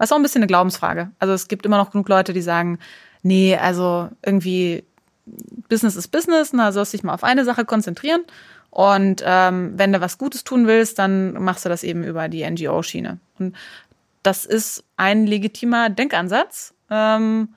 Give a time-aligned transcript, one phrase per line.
[0.00, 1.10] Was auch ein bisschen eine Glaubensfrage.
[1.18, 2.78] Also es gibt immer noch genug Leute, die sagen,
[3.22, 4.82] nee, also irgendwie
[5.68, 8.22] Business ist Business, na, sollst dich mal auf eine Sache konzentrieren.
[8.70, 12.48] Und ähm, wenn du was Gutes tun willst, dann machst du das eben über die
[12.48, 13.18] NGO-Schiene.
[13.38, 13.54] Und
[14.22, 16.72] das ist ein legitimer Denkansatz.
[16.88, 17.50] Ähm,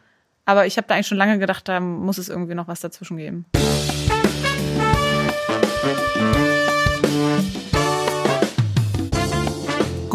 [0.44, 3.16] aber ich habe da eigentlich schon lange gedacht, da muss es irgendwie noch was dazwischen
[3.16, 3.46] geben.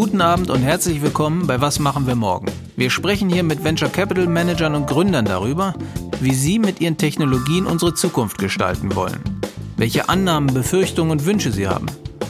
[0.09, 2.47] Guten Abend und herzlich willkommen bei Was machen wir morgen?
[2.77, 5.75] Wir sprechen hier mit Venture Capital Managern und Gründern darüber,
[6.21, 9.21] wie sie mit ihren Technologien unsere Zukunft gestalten wollen.
[9.77, 11.89] Welche Annahmen, Befürchtungen und Wünsche sie haben.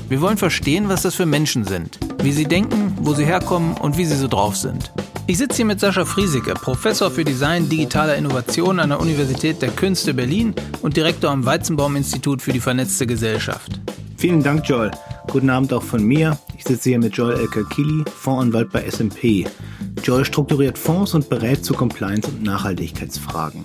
[0.08, 3.96] Wir wollen verstehen, was das für Menschen sind, wie sie denken, wo sie herkommen und
[3.96, 4.92] wie sie so drauf sind.
[5.30, 9.68] Ich sitze hier mit Sascha Friesecke, Professor für Design digitaler Innovation an der Universität der
[9.68, 13.78] Künste Berlin und Direktor am Weizenbaum-Institut für die vernetzte Gesellschaft.
[14.16, 14.90] Vielen Dank, Joel.
[15.30, 16.38] Guten Abend auch von mir.
[16.56, 19.44] Ich sitze hier mit Joel Elker-Kili, Fondsanwalt bei SMP.
[20.02, 23.64] Joel strukturiert Fonds und berät zu Compliance- und Nachhaltigkeitsfragen.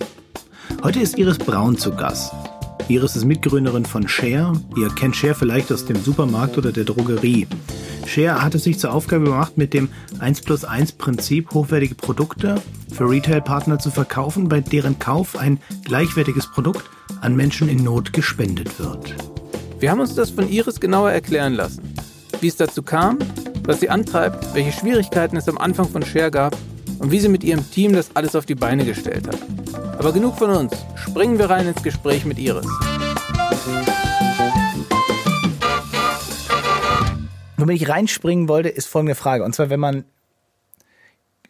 [0.82, 2.34] Heute ist Iris Braun zu Gast.
[2.88, 4.52] Iris ist Mitgründerin von Share.
[4.76, 7.46] Ihr kennt Share vielleicht aus dem Supermarkt oder der Drogerie.
[8.06, 12.60] Share hat es sich zur Aufgabe gemacht, mit dem 1 plus 1 Prinzip hochwertige Produkte
[12.92, 16.84] für Retail-Partner zu verkaufen, bei deren Kauf ein gleichwertiges Produkt
[17.22, 19.14] an Menschen in Not gespendet wird.
[19.80, 21.94] Wir haben uns das von Iris genauer erklären lassen.
[22.40, 23.18] Wie es dazu kam,
[23.64, 26.54] was sie antreibt, welche Schwierigkeiten es am Anfang von Share gab
[27.04, 29.36] und wie sie mit ihrem Team das alles auf die Beine gestellt hat.
[29.98, 30.72] Aber genug von uns.
[30.94, 32.64] Springen wir rein ins Gespräch mit Iris.
[37.58, 39.44] Womit ich reinspringen wollte, ist folgende Frage.
[39.44, 40.04] Und zwar, wenn man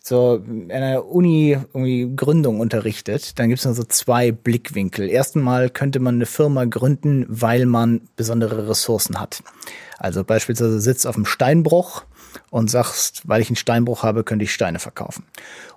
[0.00, 5.08] so in einer Uni irgendwie Gründung unterrichtet, dann gibt es nur so zwei Blickwinkel.
[5.08, 9.44] Erstmal könnte man eine Firma gründen, weil man besondere Ressourcen hat.
[9.98, 12.02] Also beispielsweise sitzt auf dem Steinbruch
[12.50, 15.24] und sagst, weil ich einen Steinbruch habe, könnte ich Steine verkaufen.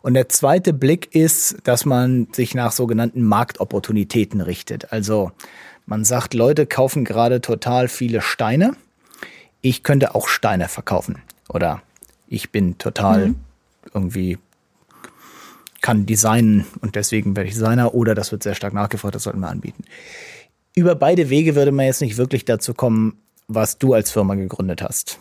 [0.01, 4.91] Und der zweite Blick ist, dass man sich nach sogenannten Marktopportunitäten richtet.
[4.91, 5.31] Also
[5.85, 8.75] man sagt, Leute kaufen gerade total viele Steine.
[9.61, 11.21] Ich könnte auch Steine verkaufen.
[11.49, 11.81] Oder
[12.27, 13.35] ich bin total mhm.
[13.93, 14.37] irgendwie
[15.81, 19.39] kann designen und deswegen werde ich Designer oder das wird sehr stark nachgefragt, das sollten
[19.39, 19.85] wir anbieten.
[20.75, 24.81] Über beide Wege würde man jetzt nicht wirklich dazu kommen, was du als Firma gegründet
[24.81, 25.19] hast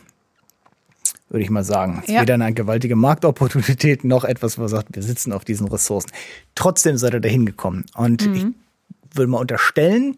[1.28, 2.02] würde ich mal sagen.
[2.06, 2.22] Ja.
[2.22, 6.10] Weder eine gewaltige Marktopportunität noch etwas, wo man sagt, wir sitzen auf diesen Ressourcen.
[6.54, 7.84] Trotzdem seid ihr da hingekommen.
[7.94, 8.34] Und mhm.
[8.34, 10.16] ich würde mal unterstellen,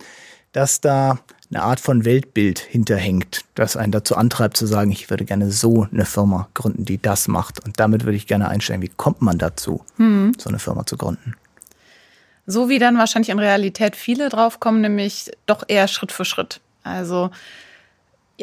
[0.52, 1.19] dass da
[1.50, 5.86] eine Art von Weltbild hinterhängt, das einen dazu antreibt zu sagen, ich würde gerne so
[5.91, 7.64] eine Firma gründen, die das macht.
[7.64, 10.32] Und damit würde ich gerne einstellen, wie kommt man dazu, mhm.
[10.36, 11.34] so eine Firma zu gründen?
[12.46, 16.60] So wie dann wahrscheinlich in Realität viele draufkommen, nämlich doch eher Schritt für Schritt.
[16.82, 17.30] Also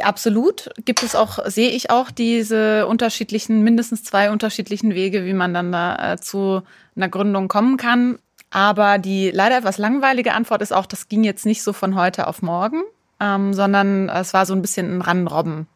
[0.02, 0.70] absolut.
[0.84, 5.72] Gibt es auch, sehe ich auch diese unterschiedlichen, mindestens zwei unterschiedlichen Wege, wie man dann
[5.72, 6.64] da äh, zu
[6.96, 8.20] einer Gründung kommen kann.
[8.50, 12.28] Aber die leider etwas langweilige Antwort ist auch, das ging jetzt nicht so von heute
[12.28, 12.84] auf morgen,
[13.20, 15.68] ähm, sondern es war so ein bisschen ein Ranrobben.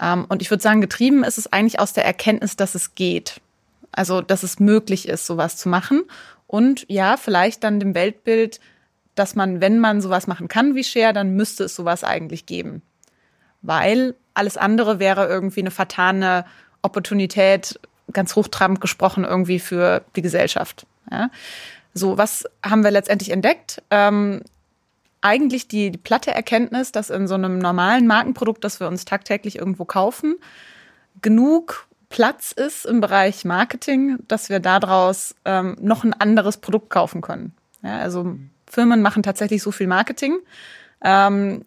[0.00, 3.40] Ähm, und ich würde sagen, getrieben ist es eigentlich aus der Erkenntnis, dass es geht.
[3.92, 6.04] Also, dass es möglich ist, sowas zu machen.
[6.46, 8.60] Und ja, vielleicht dann dem Weltbild,
[9.14, 12.82] dass man, wenn man sowas machen kann wie Share, dann müsste es sowas eigentlich geben
[13.62, 16.44] weil alles andere wäre irgendwie eine vertane
[16.82, 17.78] Opportunität,
[18.12, 20.86] ganz hochtrabend gesprochen, irgendwie für die Gesellschaft.
[21.10, 21.30] Ja?
[21.94, 23.82] So, was haben wir letztendlich entdeckt?
[23.90, 24.42] Ähm,
[25.20, 29.58] eigentlich die, die platte Erkenntnis, dass in so einem normalen Markenprodukt, das wir uns tagtäglich
[29.58, 30.36] irgendwo kaufen,
[31.20, 37.20] genug Platz ist im Bereich Marketing, dass wir daraus ähm, noch ein anderes Produkt kaufen
[37.20, 37.52] können.
[37.82, 38.36] Ja, also
[38.66, 40.38] Firmen machen tatsächlich so viel Marketing.
[41.02, 41.64] Ähm,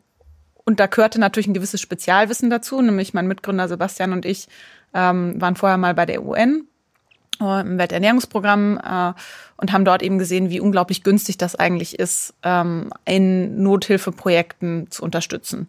[0.66, 4.47] und da gehörte natürlich ein gewisses Spezialwissen dazu, nämlich mein Mitgründer Sebastian und ich
[4.94, 6.67] ähm, waren vorher mal bei der UN
[7.41, 9.13] äh, im Welternährungsprogramm äh,
[9.57, 15.03] und haben dort eben gesehen, wie unglaublich günstig das eigentlich ist, ähm, in Nothilfeprojekten zu
[15.03, 15.67] unterstützen.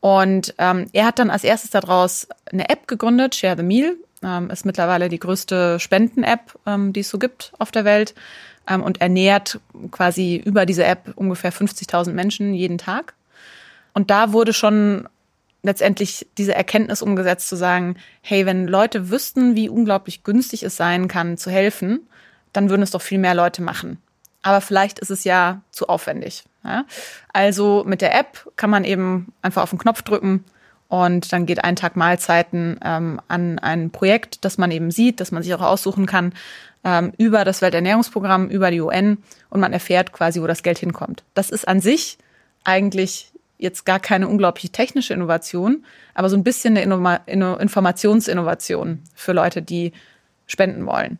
[0.00, 3.96] Und ähm, er hat dann als erstes daraus eine App gegründet, Share the Meal.
[4.22, 8.14] Ähm, ist mittlerweile die größte Spenden-App, ähm, die es so gibt auf der Welt
[8.68, 9.60] ähm, und ernährt
[9.90, 13.14] quasi über diese App ungefähr 50.000 Menschen jeden Tag.
[13.92, 15.08] Und da wurde schon
[15.62, 21.08] letztendlich diese Erkenntnis umgesetzt zu sagen, hey, wenn Leute wüssten, wie unglaublich günstig es sein
[21.08, 22.08] kann, zu helfen,
[22.52, 23.98] dann würden es doch viel mehr Leute machen.
[24.42, 26.44] Aber vielleicht ist es ja zu aufwendig.
[26.64, 26.86] Ja?
[27.32, 30.44] Also mit der App kann man eben einfach auf den Knopf drücken
[30.88, 35.30] und dann geht ein Tag Mahlzeiten ähm, an ein Projekt, das man eben sieht, das
[35.30, 36.32] man sich auch aussuchen kann,
[36.84, 39.18] ähm, über das Welternährungsprogramm, über die UN
[39.50, 41.22] und man erfährt quasi, wo das Geld hinkommt.
[41.34, 42.18] Das ist an sich
[42.64, 43.29] eigentlich
[43.60, 45.84] jetzt gar keine unglaubliche technische Innovation,
[46.14, 49.92] aber so ein bisschen eine Innoma Informationsinnovation für Leute, die
[50.46, 51.18] spenden wollen.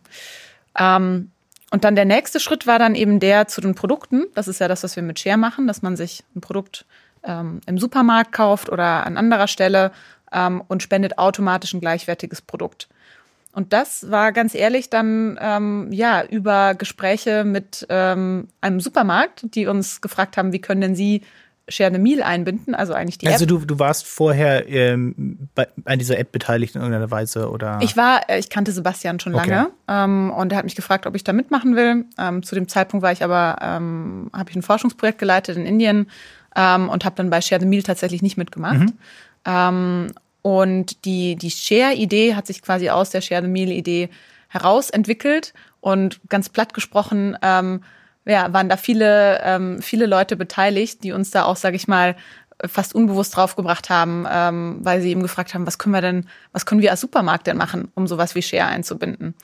[0.79, 1.31] Ähm,
[1.71, 4.27] und dann der nächste Schritt war dann eben der zu den Produkten.
[4.35, 6.85] Das ist ja das, was wir mit Share machen, dass man sich ein Produkt
[7.23, 9.93] ähm, im Supermarkt kauft oder an anderer Stelle
[10.33, 12.89] ähm, und spendet automatisch ein gleichwertiges Produkt.
[13.53, 19.67] Und das war ganz ehrlich dann ähm, ja über Gespräche mit ähm, einem Supermarkt, die
[19.67, 21.23] uns gefragt haben, wie können denn Sie
[21.71, 23.51] Share the Meal einbinden, also eigentlich die also App.
[23.51, 27.79] Also du, du warst vorher ähm, bei, an dieser App beteiligt in irgendeiner Weise oder?
[27.83, 29.73] Ich war, äh, ich kannte Sebastian schon lange okay.
[29.89, 32.05] ähm, und er hat mich gefragt, ob ich da mitmachen will.
[32.19, 36.11] Ähm, zu dem Zeitpunkt war ich aber, ähm, habe ich ein Forschungsprojekt geleitet in Indien
[36.57, 38.81] ähm, und habe dann bei Share the Meal tatsächlich nicht mitgemacht.
[38.81, 38.93] Mhm.
[39.47, 40.13] Ähm,
[40.43, 44.09] und die, die Share-Idee hat sich quasi aus der Share the Meal-Idee
[44.49, 47.83] herausentwickelt und ganz platt gesprochen, ähm,
[48.27, 52.17] ja, waren da viele, ähm, viele Leute beteiligt, die uns da auch, sage ich mal,
[52.67, 56.67] fast unbewusst draufgebracht haben, ähm, weil sie eben gefragt haben, was können wir denn, was
[56.67, 59.35] können wir als Supermarkt denn machen, um sowas wie Share einzubinden?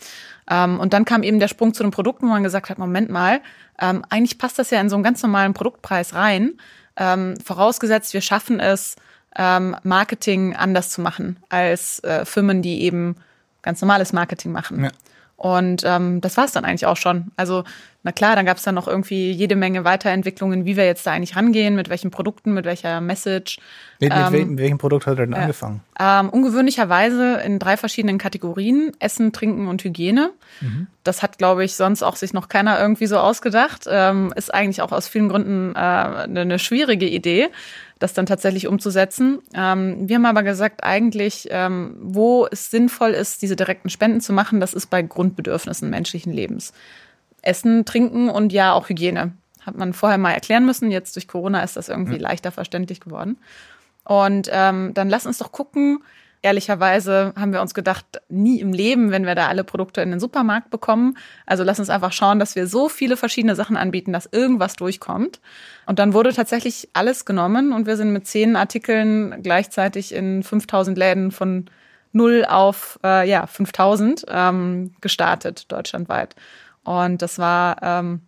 [0.50, 3.11] Ähm, und dann kam eben der Sprung zu den Produkten, wo man gesagt hat, Moment
[3.11, 3.40] mal,
[3.81, 6.58] ähm, eigentlich passt das ja in so einen ganz normalen Produktpreis rein,
[6.96, 8.96] ähm, vorausgesetzt, wir schaffen es,
[9.37, 13.17] ähm, Marketing anders zu machen als äh, Firmen, die eben
[13.62, 14.84] ganz normales Marketing machen.
[14.84, 14.90] Ja.
[15.36, 17.30] Und ähm, das war es dann eigentlich auch schon.
[17.36, 17.64] Also,
[18.02, 21.12] na klar, dann gab es dann noch irgendwie jede Menge Weiterentwicklungen, wie wir jetzt da
[21.12, 23.58] eigentlich rangehen, mit welchen Produkten, mit welcher Message.
[24.00, 25.82] Mit, ähm, mit, mit welchem Produkt hat er denn äh, angefangen?
[26.00, 30.30] Ähm, ungewöhnlicherweise in drei verschiedenen Kategorien: Essen, Trinken und Hygiene.
[30.62, 30.86] Mhm.
[31.04, 33.84] Das hat, glaube ich, sonst auch sich noch keiner irgendwie so ausgedacht.
[33.88, 37.50] Ähm, ist eigentlich auch aus vielen Gründen äh, eine schwierige Idee
[37.98, 39.40] das dann tatsächlich umzusetzen.
[39.54, 44.32] Ähm, wir haben aber gesagt, eigentlich, ähm, wo es sinnvoll ist, diese direkten Spenden zu
[44.32, 46.72] machen, das ist bei Grundbedürfnissen menschlichen Lebens.
[47.43, 49.32] Essen, Trinken und ja auch Hygiene.
[49.62, 50.90] Hat man vorher mal erklären müssen.
[50.90, 52.20] Jetzt durch Corona ist das irgendwie mhm.
[52.20, 53.38] leichter verständlich geworden.
[54.04, 56.00] Und ähm, dann lass uns doch gucken,
[56.42, 60.20] ehrlicherweise haben wir uns gedacht, nie im Leben, wenn wir da alle Produkte in den
[60.20, 61.16] Supermarkt bekommen.
[61.46, 65.40] Also lass uns einfach schauen, dass wir so viele verschiedene Sachen anbieten, dass irgendwas durchkommt.
[65.86, 70.96] Und dann wurde tatsächlich alles genommen und wir sind mit zehn Artikeln gleichzeitig in 5000
[70.96, 71.66] Läden von
[72.12, 76.34] null auf äh, ja 5000 ähm, gestartet deutschlandweit.
[76.84, 78.20] Und das war ähm,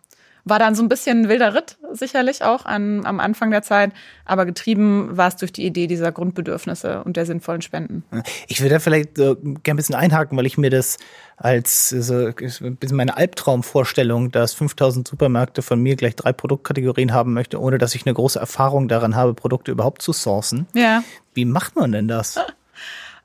[0.49, 3.91] war dann so ein bisschen ein wilder Ritt, sicherlich auch an, am Anfang der Zeit,
[4.25, 8.03] aber getrieben war es durch die Idee dieser Grundbedürfnisse und der sinnvollen Spenden.
[8.47, 10.97] Ich würde da vielleicht äh, gerne ein bisschen einhaken, weil ich mir das
[11.37, 17.33] als so ein bisschen meine Albtraumvorstellung, dass 5000 Supermärkte von mir gleich drei Produktkategorien haben
[17.33, 20.67] möchte, ohne dass ich eine große Erfahrung daran habe, Produkte überhaupt zu sourcen.
[20.73, 21.03] Ja.
[21.33, 22.39] Wie macht man denn das?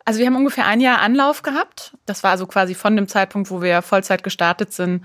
[0.07, 1.97] Also wir haben ungefähr ein Jahr Anlauf gehabt.
[2.05, 5.03] Das war also quasi von dem Zeitpunkt, wo wir Vollzeit gestartet sind,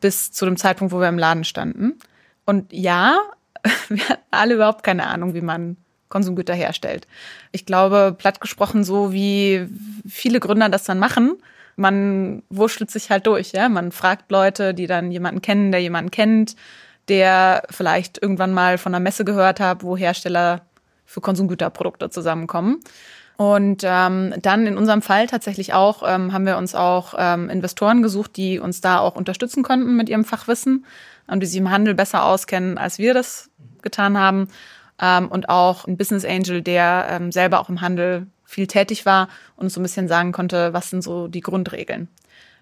[0.00, 1.98] bis zu dem Zeitpunkt, wo wir im Laden standen.
[2.44, 3.18] Und ja,
[3.88, 5.76] wir hatten alle überhaupt keine Ahnung, wie man
[6.08, 7.06] Konsumgüter herstellt.
[7.52, 9.68] Ich glaube, platt gesprochen, so wie
[10.08, 11.36] viele Gründer das dann machen,
[11.76, 13.68] man wurschtelt sich halt durch, ja.
[13.68, 16.56] Man fragt Leute, die dann jemanden kennen, der jemanden kennt,
[17.08, 20.62] der vielleicht irgendwann mal von einer Messe gehört hat, wo Hersteller
[21.04, 22.80] für Konsumgüterprodukte zusammenkommen.
[23.38, 28.02] Und ähm, dann in unserem Fall tatsächlich auch ähm, haben wir uns auch ähm, Investoren
[28.02, 30.84] gesucht, die uns da auch unterstützen konnten mit ihrem Fachwissen
[31.28, 33.48] und die sich im Handel besser auskennen, als wir das
[33.80, 34.48] getan haben.
[35.00, 39.28] Ähm, und auch ein Business Angel, der ähm, selber auch im Handel viel tätig war
[39.54, 42.08] und uns so ein bisschen sagen konnte, was sind so die Grundregeln.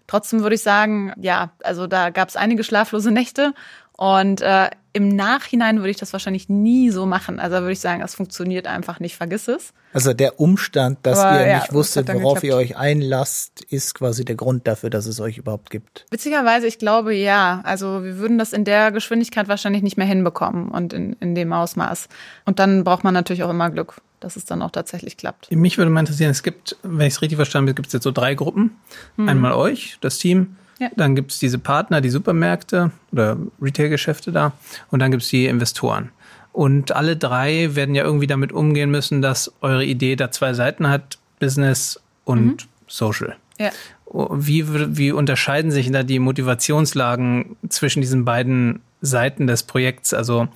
[0.06, 3.54] Trotzdem würde ich sagen, ja, also da gab es einige schlaflose Nächte
[3.96, 7.38] und äh, im Nachhinein würde ich das wahrscheinlich nie so machen.
[7.38, 9.74] Also würde ich sagen, es funktioniert einfach nicht, vergiss es.
[9.92, 12.44] Also der Umstand, dass Aber, ihr ja, nicht wusstet, worauf geklappt.
[12.44, 16.06] ihr euch einlasst, ist quasi der Grund dafür, dass es euch überhaupt gibt.
[16.10, 17.60] Witzigerweise, ich glaube ja.
[17.64, 21.52] Also wir würden das in der Geschwindigkeit wahrscheinlich nicht mehr hinbekommen und in, in dem
[21.52, 22.08] Ausmaß.
[22.46, 25.50] Und dann braucht man natürlich auch immer Glück, dass es dann auch tatsächlich klappt.
[25.50, 28.04] Mich würde mal interessieren, es gibt, wenn ich es richtig verstanden habe, gibt es jetzt
[28.04, 28.76] so drei Gruppen.
[29.16, 29.28] Hm.
[29.28, 30.90] Einmal euch, das Team, ja.
[30.96, 34.52] Dann gibt es diese Partner, die Supermärkte oder Retailgeschäfte da.
[34.90, 36.10] Und dann gibt es die Investoren.
[36.52, 40.88] Und alle drei werden ja irgendwie damit umgehen müssen, dass eure Idee da zwei Seiten
[40.88, 42.56] hat, Business und mhm.
[42.86, 43.36] Social.
[43.58, 43.70] Ja.
[44.12, 44.64] Wie,
[44.96, 50.14] wie unterscheiden sich da die Motivationslagen zwischen diesen beiden Seiten des Projekts?
[50.14, 50.48] Also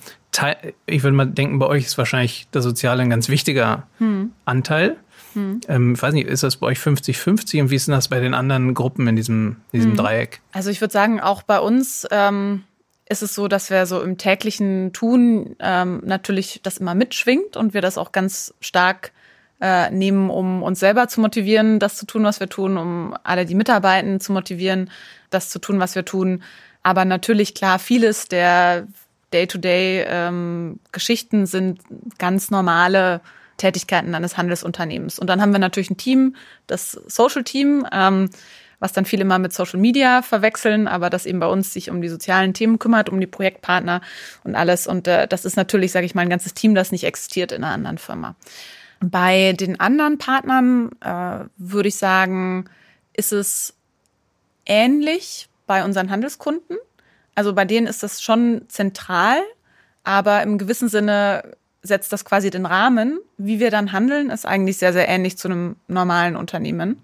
[0.87, 4.33] ich würde mal denken, bei euch ist wahrscheinlich der Soziale ein ganz wichtiger mhm.
[4.45, 4.97] Anteil.
[5.35, 5.61] Hm.
[5.69, 8.21] Ähm, ich weiß nicht, ist das bei euch 50-50 und wie ist denn das bei
[8.21, 9.97] den anderen Gruppen in diesem, in diesem hm.
[9.97, 10.41] Dreieck?
[10.53, 12.65] Also ich würde sagen, auch bei uns ähm,
[13.09, 17.75] ist es so, dass wir so im täglichen Tun ähm, natürlich das immer mitschwingt und
[17.75, 19.11] wir das auch ganz stark
[19.61, 23.45] äh, nehmen, um uns selber zu motivieren, das zu tun, was wir tun, um alle
[23.47, 24.91] die Mitarbeitenden zu motivieren,
[25.29, 26.43] das zu tun, was wir tun.
[26.83, 28.87] Aber natürlich klar, vieles der
[29.33, 31.81] Day-to-Day-Geschichten ähm, sind
[32.19, 33.21] ganz normale
[33.61, 35.19] Tätigkeiten eines Handelsunternehmens.
[35.19, 36.35] Und dann haben wir natürlich ein Team,
[36.67, 38.31] das Social Team, ähm,
[38.81, 42.01] was dann viele immer mit Social Media verwechseln, aber das eben bei uns sich um
[42.01, 44.01] die sozialen Themen kümmert, um die Projektpartner
[44.43, 44.87] und alles.
[44.87, 47.63] Und äh, das ist natürlich, sage ich mal, ein ganzes Team, das nicht existiert in
[47.63, 48.35] einer anderen Firma.
[49.01, 52.69] Bei den anderen Partnern äh, würde ich sagen,
[53.13, 53.75] ist es
[54.67, 56.79] ähnlich bei unseren Handelskunden.
[57.35, 59.39] Also bei denen ist das schon zentral,
[60.05, 63.19] aber im gewissen Sinne setzt das quasi den Rahmen.
[63.39, 67.03] Wie wir dann handeln, ist eigentlich sehr, sehr ähnlich zu einem normalen Unternehmen.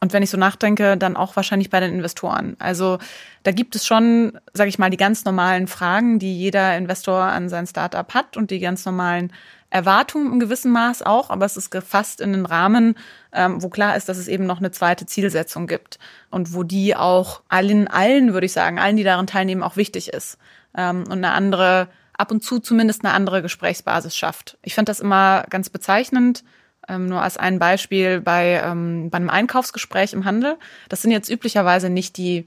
[0.00, 2.56] Und wenn ich so nachdenke, dann auch wahrscheinlich bei den Investoren.
[2.58, 2.98] Also
[3.44, 7.48] da gibt es schon, sage ich mal, die ganz normalen Fragen, die jeder Investor an
[7.48, 9.32] sein Startup hat und die ganz normalen
[9.72, 12.96] Erwartungen im gewissen Maß auch, aber es ist gefasst in den Rahmen,
[13.32, 15.98] ähm, wo klar ist, dass es eben noch eine zweite Zielsetzung gibt
[16.30, 20.12] und wo die auch allen, allen würde ich sagen, allen, die daran teilnehmen, auch wichtig
[20.12, 20.36] ist
[20.76, 24.58] ähm, und eine andere, ab und zu zumindest eine andere Gesprächsbasis schafft.
[24.62, 26.44] Ich finde das immer ganz bezeichnend.
[26.88, 30.56] Ähm, nur als ein Beispiel bei, ähm, bei einem Einkaufsgespräch im Handel.
[30.88, 32.46] Das sind jetzt üblicherweise nicht die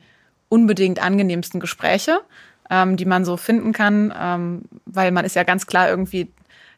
[0.49, 2.19] unbedingt angenehmsten Gespräche,
[2.69, 6.31] ähm, die man so finden kann, ähm, weil man ist ja ganz klar irgendwie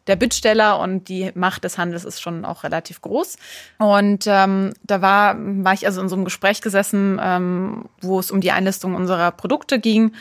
[0.08, 3.38] der Bittsteller und die Macht des Handels ist schon auch relativ groß.
[3.78, 8.32] Und ähm, da war, war ich also in so einem Gespräch gesessen, ähm, wo es
[8.32, 10.14] um die Einlistung unserer Produkte ging.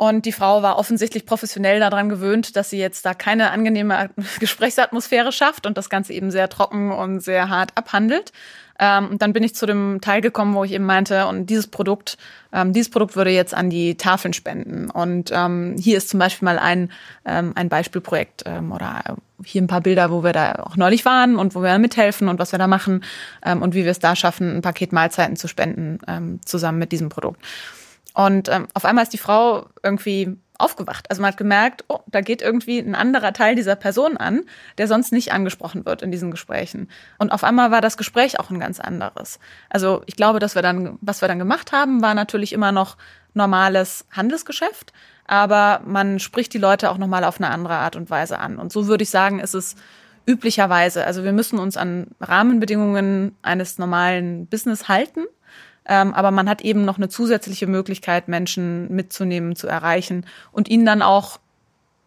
[0.00, 5.32] Und die Frau war offensichtlich professionell daran gewöhnt, dass sie jetzt da keine angenehme Gesprächsatmosphäre
[5.32, 8.32] schafft und das Ganze eben sehr trocken und sehr hart abhandelt.
[8.78, 11.66] Ähm, und dann bin ich zu dem Teil gekommen, wo ich eben meinte, und dieses
[11.66, 12.16] Produkt,
[12.52, 14.88] ähm, dieses Produkt würde jetzt an die Tafeln spenden.
[14.88, 16.92] Und ähm, hier ist zum Beispiel mal ein,
[17.24, 19.02] ähm, ein Beispielprojekt ähm, oder
[19.42, 22.38] hier ein paar Bilder, wo wir da auch neulich waren und wo wir mithelfen und
[22.38, 23.02] was wir da machen
[23.44, 27.08] ähm, und wie wir es da schaffen, ein Paket Mahlzeiten zu spenden zusammen mit diesem
[27.08, 27.40] Produkt.
[28.18, 31.08] Und ähm, auf einmal ist die Frau irgendwie aufgewacht.
[31.08, 34.42] Also man hat gemerkt, oh, da geht irgendwie ein anderer Teil dieser Person an,
[34.76, 36.90] der sonst nicht angesprochen wird in diesen Gesprächen.
[37.18, 39.38] Und auf einmal war das Gespräch auch ein ganz anderes.
[39.70, 42.96] Also ich glaube, dass wir dann, was wir dann gemacht haben, war natürlich immer noch
[43.34, 44.92] normales Handelsgeschäft,
[45.28, 48.58] aber man spricht die Leute auch nochmal auf eine andere Art und Weise an.
[48.58, 49.76] Und so würde ich sagen, ist es
[50.26, 51.06] üblicherweise.
[51.06, 55.20] Also wir müssen uns an Rahmenbedingungen eines normalen Business halten
[55.88, 60.84] ähm, aber man hat eben noch eine zusätzliche Möglichkeit, Menschen mitzunehmen, zu erreichen und ihnen
[60.84, 61.40] dann auch,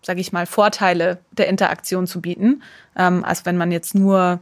[0.04, 2.64] sage ich mal, Vorteile der Interaktion zu bieten,
[2.96, 4.40] ähm, als wenn man jetzt nur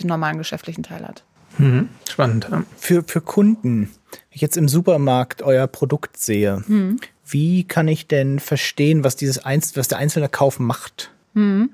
[0.00, 1.22] den normalen geschäftlichen Teil hat.
[1.58, 1.88] Mhm.
[2.08, 2.48] Spannend.
[2.76, 7.00] Für, für Kunden, wenn ich jetzt im Supermarkt euer Produkt sehe, mhm.
[7.26, 11.10] wie kann ich denn verstehen, was dieses Einz was der einzelne Kauf macht?
[11.34, 11.70] Mhm.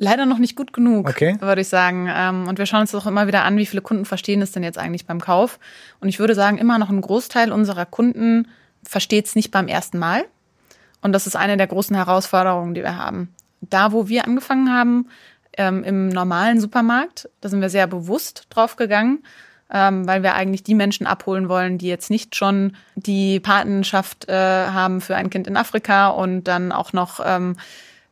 [0.00, 1.36] Leider noch nicht gut genug, okay.
[1.40, 2.08] würde ich sagen.
[2.08, 4.62] Ähm, und wir schauen uns auch immer wieder an, wie viele Kunden verstehen es denn
[4.62, 5.58] jetzt eigentlich beim Kauf.
[6.00, 8.46] Und ich würde sagen, immer noch ein Großteil unserer Kunden
[8.84, 10.24] versteht es nicht beim ersten Mal.
[11.02, 13.34] Und das ist eine der großen Herausforderungen, die wir haben.
[13.60, 15.08] Da, wo wir angefangen haben,
[15.56, 19.24] ähm, im normalen Supermarkt, da sind wir sehr bewusst drauf gegangen,
[19.72, 24.32] ähm, weil wir eigentlich die Menschen abholen wollen, die jetzt nicht schon die Patenschaft äh,
[24.32, 27.20] haben für ein Kind in Afrika und dann auch noch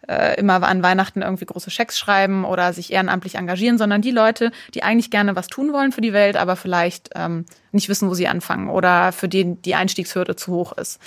[0.09, 4.51] äh, immer an Weihnachten irgendwie große Schecks schreiben oder sich ehrenamtlich engagieren, sondern die Leute,
[4.75, 8.15] die eigentlich gerne was tun wollen für die Welt, aber vielleicht ähm, nicht wissen, wo
[8.15, 11.01] sie anfangen oder für den die Einstiegshürde zu hoch ist.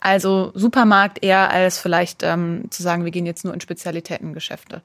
[0.00, 4.82] Also Supermarkt eher als vielleicht ähm, zu sagen, wir gehen jetzt nur in Spezialitätengeschäfte.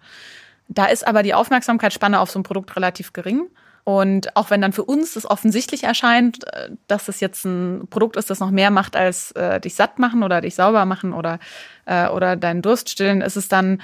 [0.69, 3.47] Da ist aber die Aufmerksamkeitsspanne auf so ein Produkt relativ gering.
[3.89, 8.17] Und auch wenn dann für uns das offensichtlich erscheint, äh, dass es jetzt ein Produkt
[8.17, 11.39] ist, das noch mehr macht als äh, dich satt machen oder dich sauber machen oder,
[11.87, 13.81] äh, oder deinen Durst stillen, ist es dann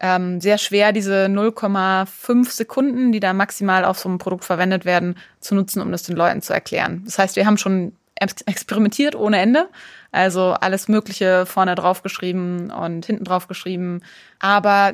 [0.00, 5.16] ähm, sehr schwer, diese 0,5 Sekunden, die da maximal auf so einem Produkt verwendet werden,
[5.40, 7.00] zu nutzen, um das den Leuten zu erklären.
[7.06, 7.96] Das heißt, wir haben schon
[8.44, 9.70] experimentiert ohne Ende.
[10.12, 14.02] Also alles Mögliche vorne drauf geschrieben und hinten drauf geschrieben.
[14.40, 14.92] Aber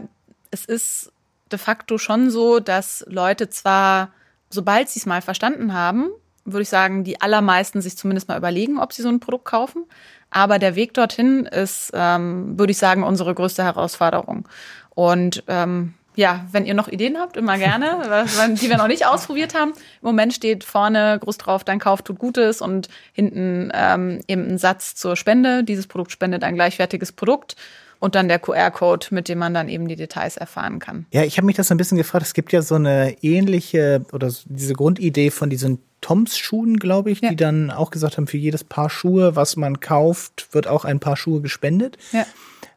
[0.53, 1.11] es ist
[1.51, 4.13] de facto schon so, dass Leute zwar
[4.55, 6.09] sobald sie es mal verstanden haben,
[6.45, 9.85] würde ich sagen, die allermeisten sich zumindest mal überlegen, ob sie so ein Produkt kaufen.
[10.31, 14.49] Aber der Weg dorthin ist, ähm, würde ich sagen, unsere größte Herausforderung.
[14.91, 18.27] Und ähm, ja, wenn ihr noch Ideen habt, immer gerne,
[18.61, 19.73] die wir noch nicht ausprobiert haben.
[19.73, 24.59] Im Moment steht vorne groß drauf, dein Kauf tut Gutes und hinten ähm, eben ein
[24.59, 25.65] Satz zur Spende.
[25.65, 27.57] Dieses Produkt spendet ein gleichwertiges Produkt
[28.05, 31.07] und dann der QR-Code, mit dem man dann eben die Details erfahren kann.
[31.11, 32.27] Ja, ich habe mich das ein bisschen gefragt.
[32.27, 37.31] Es gibt ja so eine ähnliche oder diese Grundidee von diesen Toms-Schuhen, glaube ich, ja.
[37.31, 41.01] die dann auch gesagt haben, für jedes Paar Schuhe, was man kauft, wird auch ein
[41.01, 41.97] Paar Schuhe gespendet.
[42.13, 42.27] Ja.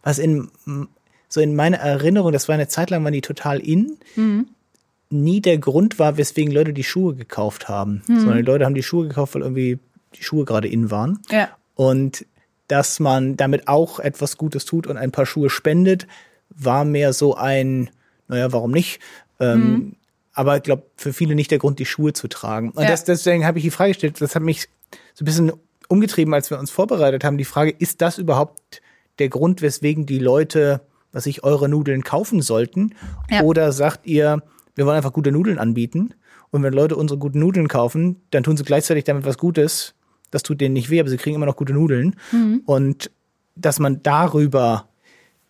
[0.02, 0.48] Was in
[1.28, 3.98] so in meiner Erinnerung, das war eine Zeit lang, waren die total in.
[4.16, 4.48] Mhm.
[5.10, 8.20] Nie der Grund war, weswegen Leute die Schuhe gekauft haben, mhm.
[8.20, 9.78] sondern die Leute haben die Schuhe gekauft, weil irgendwie
[10.16, 11.20] die Schuhe gerade in waren.
[11.30, 11.50] Ja.
[11.76, 12.26] Und
[12.68, 16.08] dass man damit auch etwas Gutes tut und ein paar Schuhe spendet,
[16.50, 17.90] war mehr so ein,
[18.28, 19.00] naja, warum nicht?
[19.40, 19.96] Ähm, mhm.
[20.34, 22.72] aber ich glaube, für viele nicht der Grund, die Schuhe zu tragen.
[22.72, 22.90] Und Ja.
[22.90, 24.68] das, deswegen habe ich die Frage gestellt, das hat mich
[25.14, 25.52] so ein bisschen
[25.88, 27.38] umgetrieben, als wir uns vorbereitet haben.
[27.38, 28.82] Die Frage, ist das überhaupt
[29.20, 30.82] der Grund, weswegen die Leute,
[31.12, 32.96] was ich, eure Nudeln kaufen sollten?
[33.30, 33.42] Ja.
[33.44, 34.42] Oder sagt ihr,
[34.76, 36.14] wir wollen einfach gute Nudeln anbieten?
[36.50, 39.94] Und wenn Leute unsere guten Nudeln kaufen, dann tun sie gleichzeitig damit was Gutes.
[40.32, 42.16] Das tut denen nicht weh, aber sie kriegen immer noch gute Nudeln.
[42.66, 43.12] Und
[43.56, 44.88] dass man darüber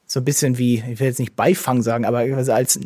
[0.10, 2.80] so ein bisschen wie, ich will jetzt nicht Beifang sagen, aber also als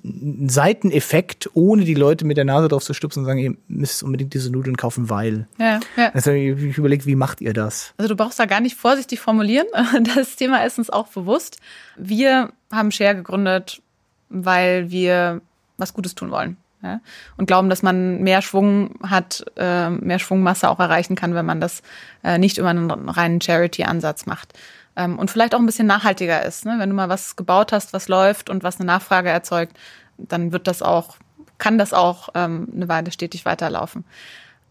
[0.47, 4.33] Seiteneffekt, ohne die Leute mit der Nase drauf zu stupsen und sagen, ihr müsst unbedingt
[4.33, 5.47] diese Nudeln kaufen, weil.
[5.59, 6.09] Ja, ja.
[6.13, 7.93] Also ich überlege, wie macht ihr das?
[7.97, 9.67] Also du brauchst da gar nicht vorsichtig formulieren.
[10.15, 11.59] Das Thema ist uns auch bewusst.
[11.95, 13.81] Wir haben Share gegründet,
[14.29, 15.41] weil wir
[15.77, 16.57] was Gutes tun wollen.
[16.83, 17.01] Ja?
[17.37, 21.61] Und glauben, dass man mehr Schwung hat, äh, mehr Schwungmasse auch erreichen kann, wenn man
[21.61, 21.81] das
[22.23, 24.53] äh, nicht über einen reinen Charity-Ansatz macht.
[24.95, 26.65] Ähm, und vielleicht auch ein bisschen nachhaltiger ist.
[26.65, 26.75] Ne?
[26.77, 29.77] Wenn du mal was gebaut hast, was läuft und was eine Nachfrage erzeugt,
[30.17, 31.15] dann wird das auch,
[31.57, 34.05] kann das auch ähm, eine Weile stetig weiterlaufen.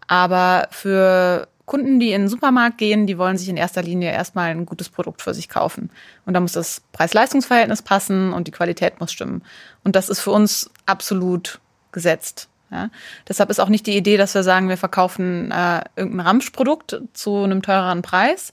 [0.06, 4.50] Aber für Kunden, die in den Supermarkt gehen, die wollen sich in erster Linie erstmal
[4.50, 5.90] ein gutes Produkt für sich kaufen.
[6.26, 9.42] Und da muss das Preis-Leistungs-Verhältnis passen und die Qualität muss stimmen.
[9.84, 11.60] Und das ist für uns absolut
[11.92, 12.48] gesetzt.
[12.70, 12.90] Ja?
[13.28, 17.44] Deshalb ist auch nicht die Idee, dass wir sagen, wir verkaufen äh, irgendein Ramschprodukt zu
[17.44, 18.52] einem teureren Preis,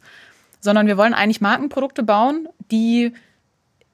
[0.59, 3.13] sondern wir wollen eigentlich Markenprodukte bauen, die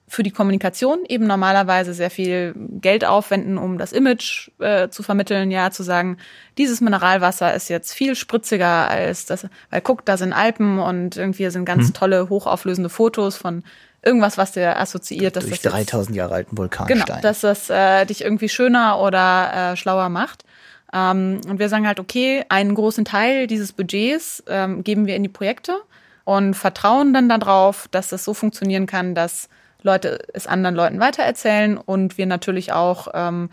[0.06, 5.50] für die Kommunikation eben normalerweise sehr viel Geld aufwenden, um das Image äh, zu vermitteln,
[5.50, 6.18] ja, zu sagen,
[6.58, 11.48] dieses Mineralwasser ist jetzt viel spritziger als das, weil guck, da sind Alpen und irgendwie
[11.50, 13.64] sind ganz tolle, hochauflösende Fotos von
[14.02, 17.22] irgendwas, was dir assoziiert, dass Durch das jetzt 3000 Jahre alten Genau, Vulkanstein.
[17.22, 20.44] dass das äh, dich irgendwie schöner oder äh, schlauer macht.
[20.92, 25.22] Ähm, und wir sagen halt, okay, einen großen Teil dieses Budgets ähm, geben wir in
[25.22, 25.76] die Projekte
[26.24, 29.48] und vertrauen dann darauf, dass das so funktionieren kann, dass
[29.84, 33.50] Leute es anderen Leuten weitererzählen und wir natürlich auch ähm,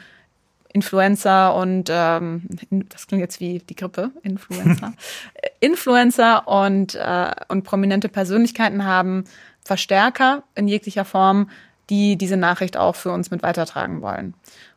[0.74, 2.44] Influencer und ähm,
[2.90, 4.94] das klingt jetzt wie die Grippe, Influencer,
[5.60, 9.26] Influencer und, äh, und prominente Persönlichkeiten haben,
[9.64, 11.50] Verstärker in jeglicher Form,
[11.90, 14.34] die diese Nachricht auch für uns mit weitertragen wollen.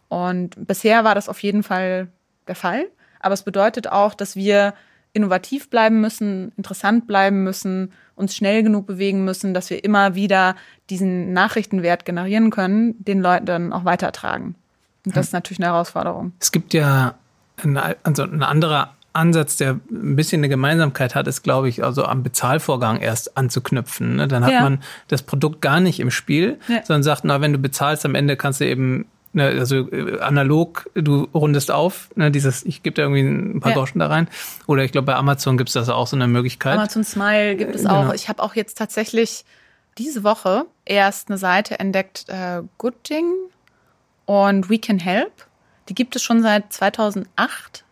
[0.09, 2.09] Und bisher war das auf jeden Fall
[2.49, 2.87] der Fall.
[3.21, 4.75] Aber es bedeutet auch, dass wir
[5.13, 10.57] innovativ bleiben müssen, interessant bleiben müssen, uns schnell genug bewegen müssen, dass wir immer wieder
[10.91, 14.55] diesen Nachrichtenwert generieren können, den Leuten dann auch weitertragen.
[15.07, 16.33] Und das ist natürlich eine Herausforderung.
[16.41, 17.15] Es gibt ja
[17.63, 22.05] ein, also ein anderer Ansatz, der ein bisschen eine Gemeinsamkeit hat, ist, glaube ich, also
[22.05, 24.17] am Bezahlvorgang erst anzuknüpfen.
[24.17, 24.27] Ne?
[24.29, 24.63] Dann hat Ja.
[24.63, 26.85] man das Produkt gar nicht im Spiel, Ja.
[26.85, 30.91] sondern sagt, na, wenn du bezahlst, am Ende kannst du eben, ne, also äh, analog,
[30.95, 33.77] du rundest auf, ne, dieses, ich gebe da irgendwie ein paar Ja.
[33.79, 34.29] Groschen da rein.
[34.67, 36.75] Oder ich glaube, bei Amazon gibt es das auch so eine Möglichkeit.
[36.79, 38.09] Amazon Smile gibt es Genau.
[38.09, 38.15] auch.
[38.15, 39.45] Ich habe auch jetzt tatsächlich
[39.99, 43.31] diese Woche erst eine Seite entdeckt, äh, Gooding
[44.27, 45.33] und We Can Help.
[45.89, 47.85] Die gibt es schon seit 2008,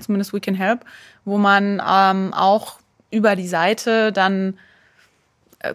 [0.00, 0.80] zumindest We Can Help,
[1.24, 2.78] wo man ähm, auch
[3.10, 4.56] über die Seite dann äh,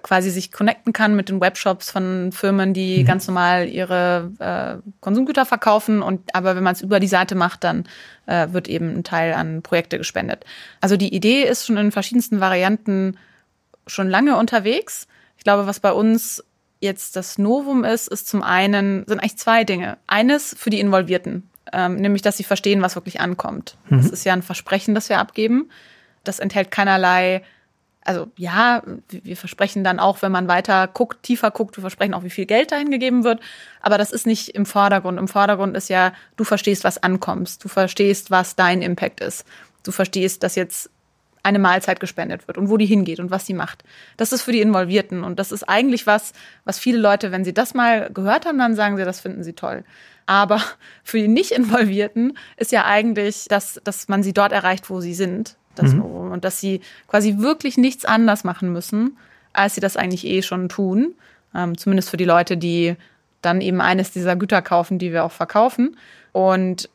[0.01, 5.45] quasi sich connecten kann mit den Webshops von Firmen, die ganz normal ihre äh, Konsumgüter
[5.45, 6.01] verkaufen.
[6.01, 7.85] Und aber wenn man es über die Seite macht, dann
[8.27, 10.45] äh, wird eben ein Teil an Projekte gespendet.
[10.81, 13.17] Also die Idee ist schon in verschiedensten Varianten
[13.87, 15.07] schon lange unterwegs.
[15.37, 16.43] Ich glaube, was bei uns
[16.79, 19.97] jetzt das Novum ist, ist zum einen, sind eigentlich zwei Dinge.
[20.07, 23.77] Eines für die Involvierten, ähm, nämlich, dass sie verstehen, was wirklich ankommt.
[23.89, 25.69] Das ist ja ein Versprechen, das wir abgeben.
[26.23, 27.43] Das enthält keinerlei,
[28.05, 32.23] also ja, wir versprechen dann auch, wenn man weiter guckt, tiefer guckt, wir versprechen auch,
[32.23, 33.39] wie viel Geld dahin gegeben wird.
[33.81, 35.19] Aber das ist nicht im Vordergrund.
[35.19, 37.63] Im Vordergrund ist ja, du verstehst, was ankommst.
[37.63, 39.45] Du verstehst, was dein Impact ist.
[39.83, 40.89] Du verstehst, dass jetzt
[41.43, 43.83] eine Mahlzeit gespendet wird und wo die hingeht und was sie macht.
[44.17, 46.33] Das ist für die Involvierten und das ist eigentlich was,
[46.65, 49.53] was viele Leute, wenn sie das mal gehört haben, dann sagen sie, das finden sie
[49.53, 49.83] toll.
[50.25, 50.61] Aber
[51.03, 55.55] für die Nicht-Involvierten ist ja eigentlich, dass, dass man sie dort erreicht, wo sie sind.
[55.81, 56.31] Das Novum.
[56.31, 59.17] Und dass sie quasi wirklich nichts anders machen müssen,
[59.53, 61.15] als sie das eigentlich eh schon tun.
[61.55, 62.95] Ähm, zumindest für die Leute, die
[63.41, 65.97] dann eben eines dieser Güter kaufen, die wir auch verkaufen.
[66.31, 66.89] Und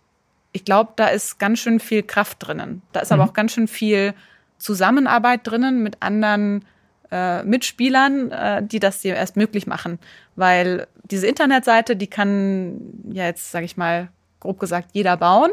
[0.52, 2.82] ich glaube, da ist ganz schön viel Kraft drinnen.
[2.92, 4.14] Da ist aber auch ganz schön viel
[4.58, 6.64] Zusammenarbeit drinnen mit anderen
[7.10, 9.98] äh, Mitspielern, äh, die das dir erst möglich machen.
[10.36, 14.08] Weil diese Internetseite, die kann ja jetzt, sage ich mal,
[14.40, 15.50] grob gesagt, jeder bauen.